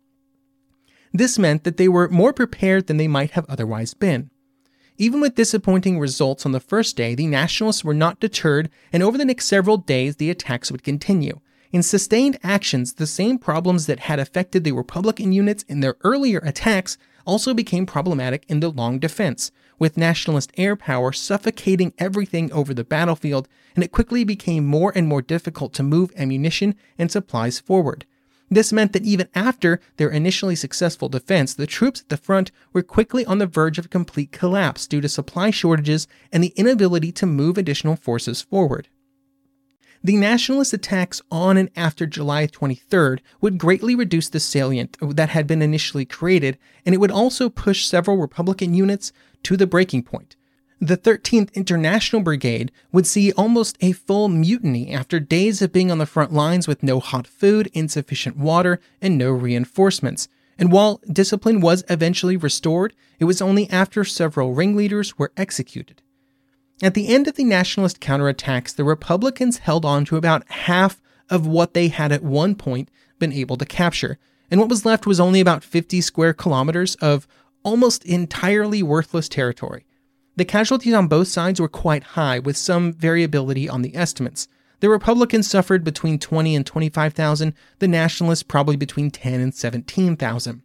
This 1.11 1.39
meant 1.39 1.65
that 1.65 1.79
they 1.79 1.89
were 1.89 2.11
more 2.11 2.35
prepared 2.35 2.87
than 2.87 2.99
they 2.99 3.09
might 3.09 3.31
have 3.31 3.47
otherwise 3.49 3.95
been. 3.95 4.31
Even 4.99 5.23
with 5.23 5.35
disappointing 5.35 5.99
results 5.99 6.45
on 6.45 6.53
the 6.53 6.61
first 6.61 6.97
day, 6.99 7.15
the 7.15 7.27
Nationalists 7.27 7.83
were 7.83 7.95
not 7.95 8.21
deterred, 8.21 8.69
and 8.93 9.03
over 9.03 9.17
the 9.17 9.25
next 9.25 9.47
several 9.47 9.79
days, 9.79 10.17
the 10.17 10.29
attacks 10.29 10.71
would 10.71 10.85
continue. 10.85 11.41
In 11.73 11.85
sustained 11.85 12.37
actions, 12.43 12.95
the 12.95 13.07
same 13.07 13.39
problems 13.39 13.87
that 13.87 14.01
had 14.01 14.19
affected 14.19 14.65
the 14.65 14.73
Republican 14.73 15.33
units 15.33 15.63
in 15.69 15.79
their 15.79 15.95
earlier 16.03 16.41
attacks 16.41 16.99
also 17.25 17.55
became 17.55 17.87
problematic 17.87 18.45
in 18.49 18.59
the 18.59 18.71
long 18.71 18.99
defense, 18.99 19.53
with 19.79 19.97
nationalist 19.97 20.51
air 20.57 20.75
power 20.75 21.13
suffocating 21.13 21.93
everything 21.97 22.51
over 22.53 22.75
the 22.75 22.83
battlefield, 22.83 23.47
and 23.77 23.85
it 23.85 23.93
quickly 23.93 24.25
became 24.25 24.67
more 24.67 24.93
and 24.97 25.07
more 25.07 25.23
difficult 25.23 25.73
to 25.75 25.85
move 25.85 26.13
ammunition 26.17 26.75
and 26.99 27.13
supplies 27.13 27.61
forward. 27.61 28.05
This 28.51 28.73
meant 28.73 28.93
that 28.93 29.05
even 29.05 29.29
after 29.33 29.81
their 29.97 30.11
initially 30.11 30.57
successful 30.57 31.09
defense, 31.09 31.55
the 31.55 31.69
troops 31.69 32.01
at 32.01 32.09
the 32.09 32.17
front 32.17 32.51
were 32.73 32.83
quickly 32.83 33.25
on 33.25 33.39
the 33.39 33.47
verge 33.47 33.79
of 33.79 33.91
complete 33.91 34.33
collapse 34.33 34.89
due 34.89 35.01
to 35.01 35.09
supply 35.09 35.51
shortages 35.51 36.09
and 36.33 36.43
the 36.43 36.53
inability 36.57 37.13
to 37.13 37.27
move 37.27 37.57
additional 37.57 37.95
forces 37.95 38.43
forward. 38.43 38.89
The 40.03 40.17
nationalist 40.17 40.73
attacks 40.73 41.21
on 41.31 41.57
and 41.57 41.69
after 41.77 42.07
July 42.07 42.47
23rd 42.47 43.21
would 43.41 43.59
greatly 43.59 43.95
reduce 43.95 44.29
the 44.29 44.41
salient 44.41 44.97
that 45.01 45.29
had 45.29 45.47
been 45.47 45.61
initially 45.61 46.07
created, 46.07 46.57
and 46.87 46.95
it 46.95 46.99
would 46.99 47.11
also 47.11 47.51
push 47.51 47.85
several 47.85 48.17
Republican 48.17 48.75
units 48.75 49.13
to 49.43 49.57
the 49.57 49.67
breaking 49.67 50.05
point, 50.05 50.37
the 50.81 50.97
13th 50.97 51.53
International 51.53 52.23
Brigade 52.23 52.73
would 52.91 53.07
see 53.07 53.33
almost 53.33 53.77
a 53.83 53.93
full 53.93 54.29
mutiny 54.29 54.93
after 54.93 55.21
days 55.21 55.61
of 55.61 55.73
being 55.73 55.91
on 55.91 55.99
the 55.99 56.07
front 56.07 56.33
lines 56.33 56.67
with 56.67 56.83
no 56.83 57.01
hot 57.01 57.27
food, 57.27 57.69
insufficient 57.75 58.39
water, 58.39 58.81
and 59.03 59.19
no 59.19 59.31
reinforcements. 59.31 60.27
And 60.59 60.73
while 60.73 61.03
discipline 61.13 61.61
was 61.61 61.85
eventually 61.91 62.37
restored, 62.39 62.95
it 63.19 63.27
was 63.27 63.43
only 63.43 63.69
after 63.69 64.05
several 64.05 64.55
ringleaders 64.55 65.19
were 65.19 65.33
executed. 65.37 66.01
At 66.83 66.95
the 66.95 67.09
end 67.09 67.29
of 67.29 67.37
the 67.37 67.45
nationalist 67.45 68.01
counterattacks, 68.01 68.75
the 68.75 68.85
Republicans 68.85 69.59
held 69.59 69.85
on 69.85 70.07
to 70.07 70.17
about 70.17 70.49
half 70.51 71.03
of 71.29 71.47
what 71.47 71.75
they 71.75 71.89
had 71.89 72.11
at 72.11 72.23
one 72.23 72.55
point 72.55 72.91
been 73.19 73.33
able 73.35 73.59
to 73.59 73.67
capture, 73.67 74.19
and 74.51 74.59
what 74.59 74.71
was 74.71 74.87
left 74.87 75.07
was 75.07 75.21
only 75.21 75.41
about 75.41 75.63
50 75.63 76.01
square 76.01 76.33
kilometers 76.33 76.95
of 76.97 77.29
almost 77.63 78.05
entirely 78.07 78.83
worthless 78.83 79.29
territory. 79.29 79.85
The 80.37 80.47
casualties 80.47 80.95
on 80.95 81.07
both 81.07 81.29
sides 81.29 81.61
were 81.61 81.69
quite 81.69 82.03
high, 82.03 82.39
with 82.39 82.57
some 82.57 82.95
variability 82.95 83.69
on 83.69 83.83
the 83.83 83.95
estimates. 83.95 84.49
The 84.81 84.89
Republicans 84.89 85.51
suffered 85.51 85.85
between 85.85 86.19
20 86.19 86.57
and 86.57 86.65
25,000, 86.65 87.53
the 87.79 87.89
Nationalists 87.89 88.43
probably 88.43 88.77
between 88.77 89.11
10 89.11 89.39
and 89.39 89.55
17,000. 89.55 90.63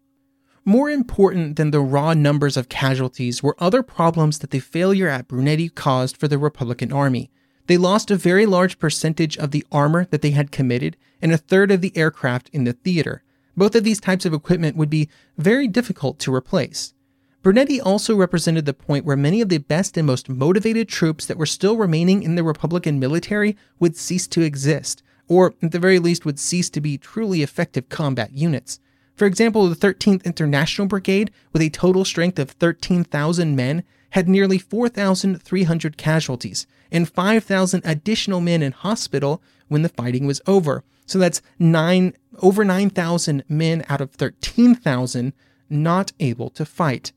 More 0.68 0.90
important 0.90 1.58
than 1.58 1.70
the 1.70 1.80
raw 1.80 2.16
numbers 2.16 2.58
of 2.58 2.70
casualties 2.70 3.44
were 3.44 3.56
other 3.60 3.84
problems 3.84 4.40
that 4.40 4.50
the 4.50 4.60
failure 4.60 5.08
at 5.08 5.28
Brunete 5.28 5.76
caused 5.76 6.18
for 6.18 6.28
the 6.28 6.40
Republican 6.40 6.92
Army. 6.92 7.30
They 7.68 7.78
lost 7.78 8.10
a 8.10 8.16
very 8.16 8.48
large 8.48 8.80
percentage 8.80 9.38
of 9.38 9.52
the 9.52 9.64
armor 9.72 10.06
that 10.06 10.24
they 10.24 10.32
had 10.32 10.52
committed 10.52 10.98
and 11.22 11.32
a 11.32 11.38
third 11.38 11.70
of 11.70 11.82
the 11.82 11.96
aircraft 11.96 12.50
in 12.50 12.64
the 12.64 12.74
theater. 12.74 13.22
Both 13.56 13.76
of 13.76 13.84
these 13.84 14.00
types 14.00 14.26
of 14.26 14.34
equipment 14.34 14.76
would 14.76 14.90
be 14.90 15.08
very 15.38 15.68
difficult 15.68 16.18
to 16.20 16.34
replace. 16.34 16.96
Brunete 17.44 17.80
also 17.86 18.16
represented 18.16 18.66
the 18.66 18.74
point 18.74 19.06
where 19.06 19.16
many 19.16 19.42
of 19.42 19.50
the 19.50 19.60
best 19.60 19.98
and 19.98 20.08
most 20.08 20.30
motivated 20.30 20.90
troops 20.90 21.28
that 21.28 21.38
were 21.38 21.46
still 21.46 21.78
remaining 21.78 22.24
in 22.24 22.34
the 22.34 22.44
Republican 22.44 23.00
military 23.00 23.56
would 23.80 23.96
cease 23.96 24.26
to 24.30 24.42
exist, 24.42 25.04
or 25.28 25.54
at 25.62 25.72
the 25.72 25.80
very 25.80 26.00
least 26.00 26.26
would 26.26 26.40
cease 26.40 26.72
to 26.72 26.82
be 26.82 26.98
truly 26.98 27.44
effective 27.44 27.88
combat 27.88 28.34
units. 28.34 28.80
For 29.16 29.26
example, 29.26 29.68
the 29.68 29.76
13th 29.76 30.26
International 30.26 30.88
Brigade, 30.88 31.32
with 31.54 31.62
a 31.62 31.70
total 31.70 32.04
strength 32.04 32.38
of 32.38 32.52
13,000 32.52 33.56
men, 33.56 33.84
had 34.12 34.30
nearly 34.30 34.58
4,300 34.58 35.98
casualties 35.98 36.68
and 36.92 37.10
5,000 37.10 37.82
additional 37.86 38.42
men 38.42 38.62
in 38.62 38.72
hospital 38.72 39.42
when 39.68 39.82
the 39.82 39.90
fighting 39.90 40.26
was 40.26 40.42
over. 40.48 40.84
So 41.06 41.20
that's 41.20 41.42
nine 41.60 42.14
over 42.40 42.66
9,000 42.66 43.44
men 43.48 43.86
out 43.90 44.02
of 44.02 44.12
13,000 44.12 45.34
not 45.70 46.12
able 46.20 46.50
to 46.52 46.66
fight. 46.66 47.12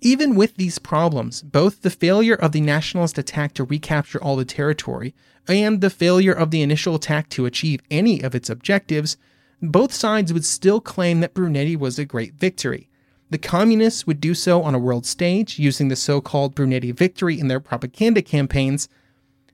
Even 0.00 0.34
with 0.34 0.56
these 0.56 0.78
problems, 0.78 1.42
both 1.42 1.82
the 1.82 1.90
failure 1.90 2.34
of 2.34 2.52
the 2.52 2.60
nationalist 2.60 3.18
attack 3.18 3.52
to 3.54 3.64
recapture 3.64 4.22
all 4.22 4.36
the 4.36 4.44
territory 4.44 5.14
and 5.46 5.80
the 5.80 5.90
failure 5.90 6.32
of 6.32 6.50
the 6.50 6.62
initial 6.62 6.94
attack 6.94 7.28
to 7.30 7.46
achieve 7.46 7.82
any 7.90 8.22
of 8.22 8.34
its 8.34 8.48
objectives, 8.48 9.16
both 9.62 9.92
sides 9.92 10.32
would 10.32 10.44
still 10.44 10.80
claim 10.80 11.20
that 11.20 11.34
Brunete 11.34 11.78
was 11.78 11.98
a 11.98 12.04
great 12.04 12.34
victory. 12.34 12.88
The 13.30 13.38
communists 13.38 14.06
would 14.06 14.20
do 14.20 14.34
so 14.34 14.62
on 14.62 14.74
a 14.74 14.78
world 14.78 15.06
stage, 15.06 15.58
using 15.58 15.88
the 15.88 15.96
so 15.96 16.20
called 16.20 16.54
Brunete 16.54 16.94
victory 16.94 17.38
in 17.38 17.48
their 17.48 17.60
propaganda 17.60 18.22
campaigns. 18.22 18.88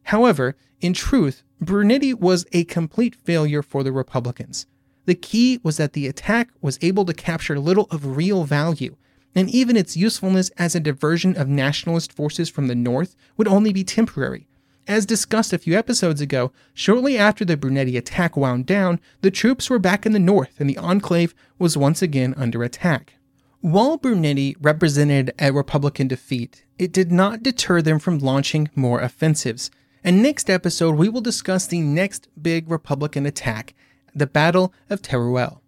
However, 0.05 0.57
in 0.81 0.93
truth, 0.93 1.43
Brunete 1.63 2.21
was 2.21 2.47
a 2.53 2.65
complete 2.65 3.15
failure 3.15 3.63
for 3.63 3.83
the 3.83 3.93
Republicans. 3.93 4.67
The 5.05 5.15
key 5.15 5.61
was 5.63 5.77
that 5.77 5.93
the 5.93 6.07
attack 6.07 6.51
was 6.61 6.79
able 6.83 7.05
to 7.05 7.15
capture 7.15 7.59
little 7.59 7.87
of 7.91 8.17
real 8.17 8.45
value 8.45 8.97
and 9.37 9.51
even 9.51 9.77
its 9.77 9.97
usefulness 9.97 10.51
as 10.57 10.75
a 10.75 10.81
diversion 10.81 11.37
of 11.37 11.47
nationalist 11.47 12.11
forces 12.11 12.49
from 12.49 12.69
the 12.69 12.75
north 12.75 13.15
would 13.37 13.47
only 13.47 13.73
be 13.73 13.85
temporary. 13.85 14.49
As 14.89 15.05
discussed 15.05 15.53
a 15.53 15.59
few 15.59 15.77
episodes 15.77 16.21
ago, 16.21 16.53
shortly 16.73 17.19
after 17.19 17.45
the 17.45 17.57
Brunete 17.57 17.99
attack 17.99 18.37
wound 18.37 18.67
down, 18.67 19.01
the 19.21 19.33
troops 19.33 19.69
were 19.69 19.81
back 19.81 20.07
in 20.07 20.13
the 20.13 20.21
north 20.21 20.61
and 20.61 20.71
the 20.71 20.79
enclave 20.79 21.35
was 21.59 21.77
once 21.77 22.03
again 22.03 22.35
under 22.37 22.63
attack. 22.63 23.15
While 23.61 23.99
Brunete 23.99 24.57
represented 24.61 25.33
a 25.41 25.51
Republican 25.51 26.07
defeat, 26.07 26.65
it 26.79 26.93
did 26.93 27.11
not 27.11 27.43
deter 27.43 27.83
them 27.83 27.99
from 27.99 28.21
launching 28.21 28.71
more 28.77 29.01
offensives. 29.01 29.73
And 30.05 30.23
next 30.23 30.49
episode, 30.49 30.95
we 30.95 31.09
will 31.09 31.21
discuss 31.21 31.67
the 31.67 31.81
next 31.81 32.29
big 32.41 32.71
Republican 32.71 33.27
attack, 33.27 33.75
the 34.15 34.29
Battle 34.29 34.73
of 34.89 35.03
Teruel. 35.03 35.63